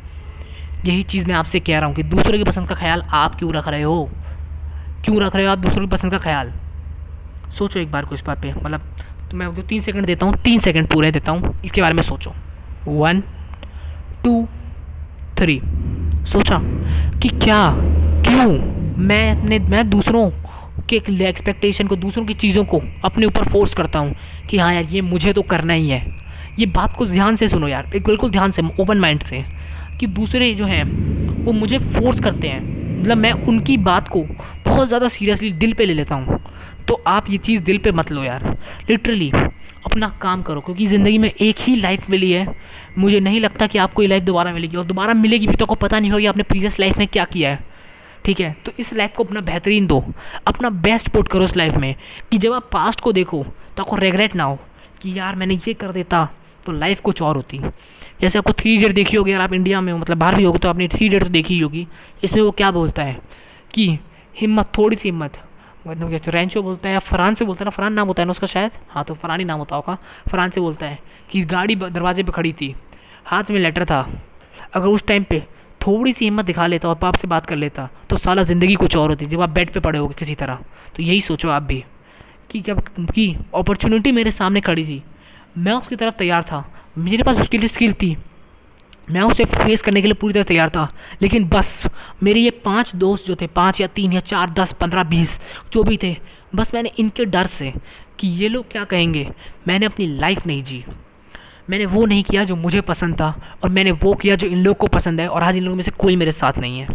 यही 0.86 1.03
चीज़ 1.03 1.27
मैं 1.27 1.36
आपसे 1.36 1.60
कह 1.60 1.77
रहा 1.77 1.88
हूँ 1.88 1.95
कि 1.95 2.03
दूसरों 2.06 2.38
की 2.38 2.43
पसंद 2.43 2.67
का 2.67 2.75
ख्याल 2.75 3.01
आप 3.13 3.36
क्यों 3.36 3.53
रख 3.53 3.67
रहे 3.67 3.82
हो? 3.82 4.10
क्यों 5.06 5.21
रख 5.21 5.36
रहे 5.36 5.45
हो 5.45 5.51
आप 5.51 5.60
दूसरों 5.60 5.86
की 5.86 5.91
पसंद 5.91 6.12
का 6.12 6.17
ख्याल? 6.19 6.51
सोचो 7.58 7.79
एक 7.79 7.91
बार 7.91 8.06
को 8.06 8.15
इस 8.15 8.23
बात 8.23 8.41
पे 8.41 8.53
मतलब 8.53 8.82
तो 9.32 9.38
मैं 9.38 9.51
तीन 9.62 9.82
सेकंड 9.82 10.06
देता 10.06 10.25
हूँ, 10.25 10.36
तीन 10.36 10.60
सेकंड 10.60 10.88
पूरे 10.88 11.12
देता 11.12 11.32
हूँ, 11.32 11.56
इसके 11.65 11.82
बारे 11.82 11.93
में 11.93 12.03
सोचो। 12.03 12.34
वन 12.88 13.21
टू 14.23 14.47
थ्री 15.38 15.62
सोचा 16.26 16.58
कि 17.20 17.30
क्या, 17.30 17.68
क्यों? 18.28 18.52
मैं 18.98 19.32
अपने, 19.32 19.60
मैं 19.60 19.90
दूसरों 19.90 20.30
के 20.90 20.96
एक्सपेक्टेशन 21.26 21.88
को, 21.88 21.96
दूसरों 21.96 22.26
की 22.26 22.34
चीज़ों 22.34 22.64
को 22.66 22.82
अपने 23.06 23.26
ऊपर 23.26 23.44
फोर्स 23.44 23.74
करता 23.74 24.00
हूँ 24.00 24.16
कि 24.50 24.58
हाँ 24.58 24.74
यार, 24.74 24.84
ये 24.84 25.02
मुझे 25.02 25.34
तो 25.34 25.42
करना 25.42 25.74
ही 25.74 25.90
है। 25.90 26.06
ये 26.60 26.66
बात 26.66 26.96
को 26.96 27.06
ध्यान 27.06 27.36
से 27.36 27.48
सुनो 27.48 27.68
यार, 27.68 27.90
एक 27.96 28.06
बिल्कुल 28.06 28.30
ध्यान 28.30 28.52
से 28.52 28.62
ओपन 28.80 28.98
माइंड 28.98 29.24
से 29.24 29.44
कि 30.00 30.08
दूसरे 30.08 30.54
जो 30.54 30.66
हैं, 30.66 30.84
वो 31.46 31.52
मुझे 31.52 31.78
फोर्स 31.78 32.20
करते 32.20 32.48
हैं। 32.48 32.62
मतलब 33.02 33.18
मैं 33.18 33.32
उनकी 33.32 33.78
बात 33.78 34.08
को 34.08 34.24
बहुत 34.66 34.88
ज़्यादा 34.88 35.08
सीरियसली 35.08 35.52
दिल 35.54 35.74
पे 35.74 35.86
ले 35.86 35.94
लेता 35.94 36.16
हूँ। 36.16 36.40
तो 36.88 37.02
आप 37.08 37.30
ये 37.30 37.38
चीज़ 37.38 37.62
दिल 37.63 37.78
पे 37.78 37.91
मत 37.91 38.12
लो 38.12 38.24
यार। 38.24 38.46
लिटरली 38.89 39.32
अपना 39.86 40.08
काम 40.22 40.41
करो, 40.41 40.62
क्योंकि 40.62 40.88
ज़िंदगी 40.88 41.17
में 41.17 41.30
एक 41.32 41.60
ही 41.60 41.76
लाइफ 41.76 42.10
मिली 42.10 42.32
है। 42.32 42.48
मुझे 42.98 43.19
नहीं 43.19 43.39
लगता 43.41 43.67
कि 43.67 43.78
आपको 43.78 44.02
ये 44.02 44.08
लाइफ 44.08 44.24
दोबारा 44.24 44.54
मिलेगी, 44.54 44.78
और 44.78 44.86
दोबारा 44.86 45.13
मिलेगी 45.13 45.48
भी 45.48 45.56
तो 45.56 45.65
आपको 45.65 45.76
पता 45.78 46.00
नहीं 46.00 46.12
होगी 46.12 46.26
आपने 46.26 46.43
प्रीवियस 46.43 46.80
लाइफ 46.80 46.98
में 46.98 47.08
क्या 47.08 47.26
किया 47.26 47.50
है। 47.50 47.60
ठीक 48.26 48.39
है? 48.39 48.56
तो 48.65 48.72
इस 48.80 48.93
लाइफ 48.93 49.15
को 49.15 49.24
अपना 49.24 49.41
बेहतरीन 49.41 49.88
दो। 49.88 50.04
अपना 50.48 50.69
बेस्ट 50.69 51.10
पुट 51.10 51.28
करो 51.28 51.43
इस 51.43 51.56
लाइफ 51.58 51.74
में, 51.76 51.96
कि 52.32 52.38
जब 52.38 52.54
आप 52.54 52.69
पास्ट 52.74 53.02
को 53.02 53.12
देखो 53.13 53.43
तो 53.78 53.84
आपको 53.84 53.96
रेगरेट 53.96 54.36
ना 54.36 54.43
हो, 54.43 54.60
कि 55.02 55.17
यार 55.19 55.36
मैंने 55.36 55.60
ये 55.67 55.74
कर 55.74 55.91
देता 55.91 56.28
तो 56.65 56.72
लाइफ 56.72 57.00
कुछ 57.02 57.22
और 57.22 57.36
होती। 57.36 57.60
जैसे 58.22 58.39
आपको 58.39 58.54
थ्री 58.54 58.78
डेट 58.78 58.91
देखी 58.91 59.17
होगी 59.17 59.32
यार 59.32 59.41
आप 59.41 59.54
इंडिया 59.54 59.82
में 59.82 59.91
हो 59.93 59.98
मतलब 60.00 60.17
बाहर 60.17 60.36
भी 60.36 60.43
होगी 60.43 60.60
तो 60.60 60.69
आपने 60.69 60.88
थ्री 60.88 61.10
डेट 61.10 61.24
तो 61.24 61.30
देखी 61.30 61.60
होगी। 61.60 61.88
इसमें 62.24 62.41
वो 62.41 62.52
क्या 62.52 62.72
बोलता 62.72 63.04
है? 63.04 63.17
कि 63.74 63.98
हिम्मत, 64.36 64.72
थोड़ी 64.78 64.96
सी 64.96 65.10
हिम्मत। 65.10 65.39
क्या 65.86 66.32
रेंचो 66.32 66.62
बोलता 66.63 66.88
है 66.88 66.93
या 66.93 67.00
फरान 67.02 67.36
से 67.36 67.46
बोलता 67.46 67.62
है 67.62 67.65
ना 67.65 67.69
फरान 67.69 67.93
नाम 67.93 68.08
होता 68.08 68.22
है 68.22 68.26
ना 68.26 68.32
उसका 68.32 68.48
शायद? 68.48 68.72
हाँ 68.89 69.04
तो 69.04 69.13
फरान 69.13 69.43
नाम 69.46 69.60
होता 69.60 69.76
होगा 69.76 69.98
फरान 70.30 70.50
से 70.50 70.62
बोलता 70.62 70.86
है 70.86 71.00
कि 71.30 71.41
गाड़ी 71.46 71.76
दरवाजे 71.76 72.24
पर 72.24 72.32
खड़ी 72.32 72.54
थी, 72.54 72.76
हाथ 73.26 73.52
में 73.52 73.60
लेटर 73.60 73.86
था, 73.86 74.08
अगर 74.74 74.88
उस 74.88 75.06
टाइम 75.08 75.24
पे 75.24 75.39
थोड़ी 75.82 76.13
सी 76.13 76.26
हिम्मत 76.26 76.46
दिखा 76.46 76.67
लेता 76.67 76.89
और 76.89 76.96
पाप 76.96 77.15
से 77.15 77.28
बात 77.28 77.46
कर 77.46 77.56
लेता 77.56 77.89
तो 78.10 78.17
साला 78.17 78.43
ज़िंदगी 78.43 78.76
कुछ 78.76 78.96
और 78.98 79.10
होती, 79.10 79.26
जब 79.26 79.41
आप 79.41 79.50
बेड 79.50 79.74
पे 79.74 79.80
पड़े 79.80 80.00
हो 80.00 80.08
किसी 80.10 80.36
तरह 80.36 80.60
तो 80.96 81.04
यही 81.04 81.22
सोचो 81.22 81.50
आप 81.50 81.63
भी 81.63 81.84
कि 82.50 82.60
जब, 82.62 82.80
की 82.80 83.36
अपॉर्चुनिटी 83.56 84.12
मेरे 84.12 84.32
सामने 84.32 84.62
खड़ी 84.62 84.86
थी, 84.86 85.04
मैं 85.58 85.74
उसकी 85.74 85.96
तरफ़ 85.96 86.15
तैयार 86.15 86.43
था, 86.43 86.65
मेरे 86.98 87.24
पास 87.24 87.39
उसके 87.41 87.58
लिए 87.58 87.67
स्किल 87.67 87.93
थी 87.93 88.15
मैं 89.12 89.22
उसे 89.22 89.46
फेस 89.46 89.82
करने 89.82 90.02
के 90.02 90.08
लिए 90.08 90.13
पूरी 90.13 90.34
तरह 90.34 90.44
तैयार 90.44 90.70
था। 90.70 90.94
लेकिन 91.22 91.50
बस, 91.50 91.88
मेरे 92.24 92.39
ये 92.39 92.50
पाँच 92.50 92.96
दोस्त 92.96 93.28
जो 93.28 93.36
थे, 93.36 93.48
पाँच 93.48 93.82
या 93.82 93.88
तीन 93.88 94.13
या 94.13 94.20
चार, 94.20 94.50
दस, 94.50 94.74
पंद्रह, 94.74 95.04
बीस, 95.04 95.39
जो 95.74 95.84
भी 95.84 96.00
थे, 96.04 96.18
बस 96.56 96.74
मैंने 96.74 96.92
इनके 97.00 97.26
डर 97.26 97.48
से 97.48 97.74
कि 98.20 98.28
ये 98.28 98.50
लोग 98.50 98.72
क्या 98.72 98.84
कहेंगे, 98.84 99.32
मैंने 99.68 99.86
अपनी 99.86 100.08
लाइफ 100.08 100.48
नहीं 100.48 100.63
जी। 100.63 100.86
मैंने 101.70 101.86
वो 101.86 102.06
नहीं 102.06 102.24
किया 102.24 102.44
जो 102.44 102.56
मुझे 102.56 102.82
पसंद 102.82 103.16
था, 103.16 103.58
और 103.63 103.70
मैंने 103.70 103.92
वो 103.92 104.13
किया 104.13 104.36
जो 104.36 104.48
इन 104.48 104.58
लोग 104.58 104.78
को 104.78 104.88
पसंद 104.88 105.22
है, 105.22 105.28
और 105.28 105.44
आज 105.44 105.58
इन 105.58 105.63
लोगों 105.63 105.76
में 105.76 105.84
से 105.84 105.92
कोई 105.92 106.16
मेरे 106.16 106.32
साथ 106.32 106.54
नहीं 106.58 106.80
है। 106.80 106.88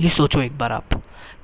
ये 0.00 0.08
सोचो 0.08 0.42
एक 0.42 0.58
बार 0.58 0.72
आप 0.72 0.88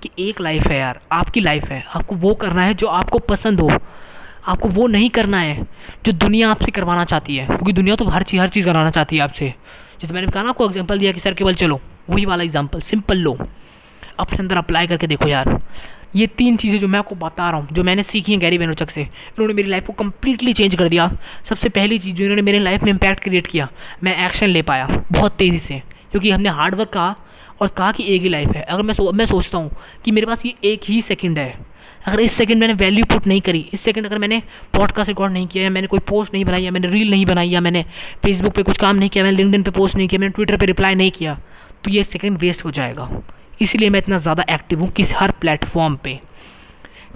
कि 0.03 0.11
एक 0.19 0.41
लाइफ 0.41 0.67
है 0.67 0.79
यार, 0.79 1.01
आपकी 1.13 1.41
लाइफ 1.41 1.65
है, 1.65 1.85
आपको 1.95 2.15
वो 2.15 2.35
करना 2.35 2.63
है 2.63 2.75
जो 2.75 2.87
आपको 2.87 3.19
पसंद 3.19 3.61
हो। 3.61 3.71
आपको 4.49 4.69
वो 4.69 4.87
नहीं 4.87 5.11
करना 5.11 5.39
है 5.39 5.67
जो 6.07 6.13
दुनिया 6.15 6.51
आपसे 6.51 6.71
करवाना 6.71 7.05
चाहती 7.05 7.37
है 7.37 7.47
क्योंकि 7.47 7.73
दुनिया 7.73 7.97
तो 7.97 8.05
हर 8.07 8.23
चीज़ 8.23 8.41
हर 8.41 8.49
चीज़ 8.49 8.67
करवाना 8.67 8.91
चाहती 8.91 9.17
है 9.17 9.23
आपसे। 9.23 9.55
जैसे 10.01 10.15
मैंने 10.15 10.27
कहा 10.29 10.43
ना 10.43 10.49
आपको 10.49 10.67
एग्ज़ाम्पल 10.67 10.99
दिया 10.99 11.13
कि 11.13 11.21
सर 11.21 11.35
केवल 11.35 11.55
चलो 11.55 11.81
वही 12.11 12.25
वाला 12.27 12.45
एग्ज़ाम्पल 12.45 12.81
सिंपल 12.81 13.19
लो। 13.19 13.37
अपने 14.21 14.39
अंदर 14.39 14.57
अप्लाई 14.57 14.87
करके 14.87 15.07
देखो 15.07 15.29
यार। 15.29 15.61
ये 16.17 16.27
तीन 16.29 16.57
चीज़ें 16.57 16.79
जो 16.81 16.89
मैं 16.89 16.99
आपको 16.99 17.15
बता 17.17 17.49
रहा 17.51 17.61
हूँ 17.61 17.69
जो 17.73 17.83
मैंने 17.85 18.03
सीखी 18.03 18.33
हैं 18.33 18.41
गैरी 18.41 18.59
वेनोचक 18.59 18.91
से 18.91 19.01
इन्होंने 19.01 19.55
मेरी 19.55 19.69
लाइफ 19.69 19.87
को 19.87 19.93
कम्प्लीटली 19.95 20.53
चेंज 20.53 20.75
कर 20.75 20.89
दिया। 20.89 21.11
सबसे 21.45 21.69
पहली 21.69 21.99
चीज़ 21.99 22.17
जो 22.17 22.25
इन्होंने 22.25 22.43
मेरी 22.43 22.59
लाइफ 22.59 22.83
में 22.83 22.91
इम्पैक्ट 22.91 23.23
क्रिएट 23.23 23.47
किया 23.47 23.69
मैं 24.05 24.17
एक्शन 24.27 24.47
ले 24.47 24.63
पाया 24.63 24.89
बहुत 25.13 25.37
तेज़ी 25.39 25.59
से। 25.59 25.83
क्योंकि 26.11 26.31
हमने 26.31 26.49
हार्डवर्क 26.51 26.89
कहा 26.89 27.15
और 27.61 27.69
कहा 27.69 27.91
कि 27.93 28.05
एक 28.15 28.23
ही 28.23 28.29
लाइफ 28.29 28.49
है। 28.49 28.63
अगर 28.63 28.83
मैं 28.83 28.95
सो, 28.95 29.13
मैं 29.13 29.27
सोचता 29.27 29.59
हूँ 29.59 29.71
कि 30.05 30.11
मेरे 30.11 30.27
पास 30.27 30.47
ये 30.47 30.55
एक 30.65 30.81
ही 30.85 31.01
सेकंड 31.03 31.39
है 31.39 31.55
अगर 32.07 32.21
इस 32.21 32.33
सेकंड 32.33 32.61
मैंने 32.61 32.75
वैल्यू 32.75 33.05
पुट 33.05 33.27
नहीं 33.27 33.41
करी, 33.41 33.59
इस 33.75 33.81
सेकंड 33.81 34.07
अगर 34.07 34.19
मैंने 34.19 34.43
पॉडकास्ट 34.75 35.09
रिकॉर्ड 35.09 35.33
नहीं 35.33 35.47
किया, 35.47 35.65
या 35.65 35.71
मैंने 35.71 35.87
कोई 35.87 36.01
पोस्ट 36.09 36.35
नहीं 36.35 36.45
बनाई, 36.45 36.63
या 36.63 36.71
मैंने 36.71 36.89
रील 36.89 37.11
नहीं 37.11 37.27
बनाई, 37.27 37.49
या 37.49 37.61
मैंने 37.61 37.85
फेसबुक 38.23 38.55
पे 38.55 38.63
कुछ 38.63 38.79
काम 38.79 38.97
नहीं 38.97 39.09
किया, 39.09 39.25
मैंने 39.25 39.37
लिंकडिन 39.37 39.63
पे 39.63 39.71
पोस्ट 39.71 39.97
नहीं 39.97 40.09
किया, 40.09 40.21
मैंने 40.21 40.33
ट्विटर 40.33 40.57
पे 40.57 40.67
रिप्लाई 40.67 40.95
नहीं 40.95 41.11
किया 41.11 41.39
तो 41.85 41.91
ये 41.91 42.05
सेकंड 42.05 42.39
वेस्ट 42.39 42.65
हो 42.65 42.71
जाएगा। 42.71 43.09
इसीलिए 43.61 43.91
मैं 43.91 43.99
इतना 43.99 44.19
ज़्यादा 44.19 44.45
एक्टिव 44.51 44.81
हूँ 44.81 44.91
किस 44.93 45.13
हर 45.17 45.31
प्लेटफॉर्म 45.31 45.97
पर 45.97 46.19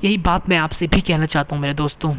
यही 0.04 0.16
बात 0.18 0.48
मैं 0.48 0.56
आपसे 0.58 0.86
भी 0.86 1.00
कहना 1.00 1.26
चाहता 1.26 1.54
हूँ 1.54 1.62
मेरे 1.62 1.74
दोस्तों 1.74 2.14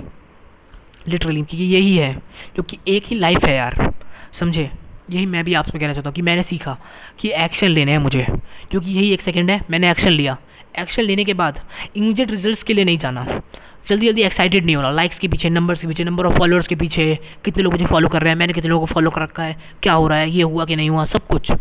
लिटरली 1.08 1.41
क्योंकि 1.41 1.65
यही 1.65 1.95
है, 1.97 2.13
क्योंकि 2.56 2.78
एक 2.88 3.06
ही 3.08 3.15
लाइफ 3.15 3.45
है 3.45 3.56
यार, 3.56 3.93
समझे? 4.34 4.69
यही 5.12 5.26
मैं 5.26 5.43
भी 5.43 5.54
आपसे 5.54 5.80
कहना 5.80 5.93
चाहता 5.93 6.10
हूँ 6.10 6.15
कि 6.15 6.21
मैंने 6.21 6.43
सीखा 6.43 6.78
कि 7.19 7.32
एक्शन 7.36 7.67
लेने 7.67 7.91
हैं 7.91 7.99
मुझे, 7.99 8.26
क्योंकि 8.71 8.91
यही 8.91 9.12
एक 9.13 9.21
सेकेंड 9.21 9.49
है, 9.52 9.60
मैंने 9.69 9.89
एक्शन 9.91 10.12
लिया। 10.12 10.38
एक्शन 10.80 11.04
लेने 11.04 11.24
के 11.24 11.34
बाद 11.34 11.60
इमीजिएट 11.96 12.32
रिजल्ट्स 12.32 12.64
के 12.64 12.74
लिए 12.74 12.86
नहीं 12.86 12.98
जाना। 12.98 13.42
जल्दी 13.88 14.08
जल्दी 14.08 14.22
एक्साइटेड 14.22 14.66
नहीं 14.66 14.76
होना। 14.76 14.92
लाइक्स 14.92 15.20
के 15.20 15.28
पीछे 15.28 15.50
नंबर्स 15.50 15.82
के 15.82 15.88
पीछे 15.88 16.04
नंबर 16.04 16.26
ऑफ़ 16.26 16.38
फॉलोअर्स 16.38 16.68
के 16.68 16.76
पीछे, 16.76 17.20
कितने 17.46 17.64
लोग 17.64 17.72
मुझे 17.72 17.86
फॉलो 17.86 18.10
कर 18.10 18.22
रहे 18.22 18.30
हैं, 18.30 18.38
मैंने 18.38 18.54
कितने 18.54 18.70
लोगों 18.70 18.86
को 18.88 18.94
फॉलो 18.94 19.10
कर 19.10 19.22
रखा 19.22 19.44
है, 19.44 19.58
क्या 19.84 19.94
हो 19.94 20.08
रहा 20.08 20.18
है, 20.18 20.30
ये 20.30 20.44
हुआ 20.44 20.66
कि 20.66 20.76
नहीं 20.76 20.90
हुआ, 20.90 21.06
सब 21.06 21.28
कुछ। 21.28 21.52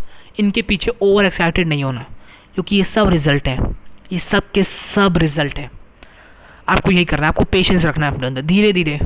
इनके 0.41 0.63
पीछे 0.63 0.93
ओवर 1.03 1.25
एक्साइटेड 1.25 1.69
नहीं 1.69 1.85
होना, 1.85 2.07
क्योंकि 2.55 2.77
ये 2.77 2.85
सब 2.85 3.09
रिज़ल्ट 3.09 3.49
है। 3.49 3.59
ये 4.13 4.19
सब 4.19 4.51
के 4.51 4.63
सब 4.63 5.19
रिज़ल्ट 5.19 5.59
है। 5.59 5.71
आपको 6.69 6.91
यही 6.91 7.05
करना 7.05 7.23
है, 7.23 7.29
आपको 7.29 7.45
पेशेंस 7.45 7.85
रखना 7.85 8.07
है 8.07 8.13
अपने 8.13 8.27
अंदर। 8.27 8.43
धीरे 8.43 8.73
धीरे, 8.73 8.99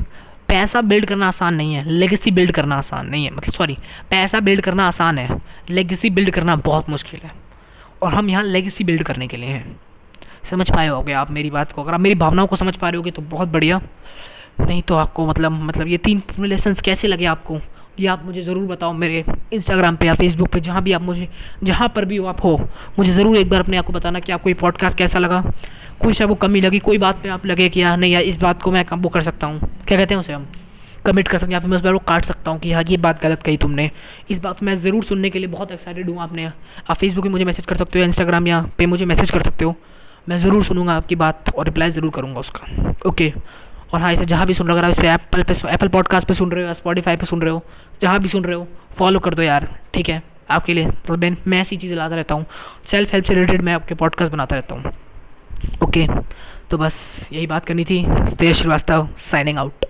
पैसा 0.49 0.81
बिल्ड 0.81 1.07
करना 1.07 1.29
आसान 1.29 1.55
नहीं 1.55 1.75
है 1.75 1.90
लेगेसी 1.90 2.31
बिल्ड 2.31 2.53
करना 2.53 2.77
आसान 2.77 3.07
नहीं 3.07 3.25
है। 3.25 3.31
मतलब 3.31 3.55
सॉरी 3.55 3.77
पैसा 4.11 4.40
बिल्ड 4.40 4.61
करना 4.61 4.87
आसान 4.88 5.19
है 5.19 5.38
लेगेसी 5.71 6.11
बिल्ड 6.11 6.31
करना 6.31 6.57
बहुत 6.57 6.90
मुश्किल 6.90 7.21
है। 7.25 7.33
और 8.03 8.14
हम 8.14 8.31
यहाँ 8.31 8.42
लेगेसी 8.42 8.85
बिल्ड 8.85 9.03
करने 9.03 9.27
के 9.27 9.37
लिए 9.37 9.49
हैं। 9.49 9.77
समझ 10.46 10.70
पाए 10.70 10.88
होगे 10.88 11.12
आप 11.12 11.30
मेरी 11.30 11.50
बात 11.50 11.72
को। 11.72 11.82
अगर 11.82 11.94
आप 11.94 12.00
मेरी 12.00 12.14
भावनाओं 12.14 12.46
को 12.46 12.56
समझ 12.56 12.76
पा 12.76 12.88
रहे 12.88 12.96
होगे 12.96 13.11
तो 13.11 13.22
बहुत 13.24 13.48
बढ़िया। 13.48 13.80
नहीं 14.61 14.82
तो 14.82 14.94
आपको 14.94 15.26
मतलब 15.26 15.52
मतलब 15.62 15.88
ये 15.88 15.98
तीन 15.98 16.22
लेसन्स 16.40 16.80
कैसे 16.80 17.09
लगे 17.09 17.24
आपको? 17.26 17.59
ये 18.00 18.06
आप 18.06 18.24
मुझे 18.24 18.42
ज़रूर 18.42 18.66
बताओ 18.66 18.92
मेरे 18.92 19.24
इंस्टाग्राम 19.52 19.96
पे 19.96 20.06
या 20.06 20.14
फेसबुक 20.14 20.48
पे, 20.48 20.61
जहाँ 20.61 20.82
भी 20.82 20.92
आप 20.92 21.02
मुझे, 21.02 21.28
जहाँ 21.64 21.88
पर 21.88 22.04
भी 22.04 22.16
हो 22.16 22.26
आप 22.26 22.42
हो। 22.44 22.56
मुझे 22.98 23.12
ज़रूर 23.12 23.37
एक 23.37 23.50
बार 23.50 23.61
अपने 23.61 23.76
आप 23.76 23.87
को 23.87 23.92
बताना 23.92 24.20
कि 24.20 24.32
आपको 24.32 24.50
ये 24.50 24.54
पॉडकास्ट 24.54 24.98
कैसा 24.98 25.18
लगा। 25.18 25.40
कुछ 26.00 26.22
आपको 26.22 26.35
कमी 26.37 26.61
लगी, 26.61 26.78
कोई 26.78 26.98
बात 26.98 27.22
पे 27.22 27.28
आप 27.28 27.46
लगे 27.46 27.68
कि 27.68 27.82
यार 27.82 27.96
नहीं 27.96 28.12
यार, 28.12 28.22
इस 28.22 28.37
बात 28.37 28.62
को 28.62 28.70
मैं 28.70 28.85
वो 28.92 29.09
कर 29.09 29.22
सकता 29.22 29.46
हूँ। 29.46 29.59
क्या 29.59 29.98
कहते 29.98 30.14
हैं 30.14 30.20
उसे 30.20 30.32
हम? 30.32 30.46
कमिट 31.06 31.28
कर 31.28 31.38
सकते 31.38 31.46
हैं। 31.46 31.52
या 31.52 31.61
फिर 31.61 31.70
मैं 31.70 31.76
उस 31.76 31.82
बार 31.82 31.92
को 31.92 31.98
काट 31.98 32.24
सकता 32.24 32.50
हूँ 32.50 32.59
कि 32.61 32.72
हाँ 32.72 32.82
ये 32.88 32.96
बात 32.96 33.22
गलत 33.22 33.42
कही 33.42 33.56
तुमने। 33.56 33.90
इस 34.30 34.38
बात 34.38 34.62
मैं 34.62 34.74
ज़रूर 34.76 35.04
सुनने 35.04 35.30
के 35.30 35.38
लिए 35.38 35.48
बहुत 35.48 35.72
एक्साइटेड 35.72 36.09
हूँ 36.11 36.20
आपने। 36.20 36.46
आप 36.46 36.96
फेसबुक 36.96 37.24
पर 37.24 37.30
मुझे 37.30 37.44
मैसेज 37.44 37.66
कर 37.66 37.76
सकते 37.76 37.98
हो 37.98 38.04
इंस्टाग्राम 38.04 38.46
या 38.48 38.61
पे 38.78 38.87
मुझे 38.87 39.04
मैसेज 39.04 39.30
कर 39.30 39.42
सकते 39.42 39.64
हो। 39.64 39.74
मैं 40.28 40.38
ज़रूर 40.38 40.64
सुनूँगा 40.64 40.94
आपकी 40.96 41.14
बात 41.16 41.54
और 41.54 41.64
रिप्लाई 41.64 41.90
ज़रूर 41.90 42.10
करूँगा 42.10 42.40
उसका। 42.40 42.92
ओके 43.08 43.32
और 43.94 44.00
हाँ 44.00 44.12
इसे 44.12 44.24
जहाँ 44.26 44.46
भी 44.46 44.54
सुन 44.54 44.66
रहा 44.66 44.74
हो, 44.76 44.82
अगर 44.82 44.86
आप 44.86 44.90
इस 44.90 44.98
पर 44.98 45.06
एप्पल 45.06 45.42
पे 45.42 45.72
एप्पल 45.74 45.88
पॉडकास्ट 45.88 46.28
पे 46.28 46.34
सुन 46.34 46.50
रहे 46.52 46.62
हो 46.62 46.66
या 46.66 46.72
स्पॉटीफाई 46.74 47.16
पे 47.16 47.26
सुन 47.26 47.42
रहे 47.42 47.52
हो, 47.52 47.62
जहाँ 48.02 48.20
भी 48.20 48.28
सुन 48.28 48.44
रहे 48.44 48.56
हो 48.56 48.66
फॉलो 48.98 49.20
कर 49.20 49.34
दो 49.34 49.42
यार, 49.42 49.68
ठीक 49.94 50.08
है? 50.08 50.22
आपके 50.50 50.74
लिए। 50.74 50.90
तो 51.06 51.16
मैं 51.16 51.36
मैं 51.46 51.60
ऐसी 51.60 51.76
चीज़ें 51.76 51.96
लाता 51.96 52.16
रहता 52.16 52.34
हूँ। 52.34 52.46
सेल्फ 52.90 53.12
हेल्प 53.12 53.24
से 53.24 53.34
रिलेटेड 53.34 53.62
मैं 53.62 53.74
आपके 53.74 53.94
पॉडकास्ट 53.94 54.32
बनाता 54.32 54.56
रहता 54.56 54.74
हूँ। 54.74 54.92
ओके 55.82 56.06
तो 56.70 56.78
बस, 56.78 57.28
यही 57.32 57.46
बात 57.46 57.64
करनी 57.66 57.84
थी। 57.84 58.04
तेज 58.36 58.54
श्रीवास्तव 58.54 59.08
साइनिंग 59.20 59.58
आउट 59.58 59.84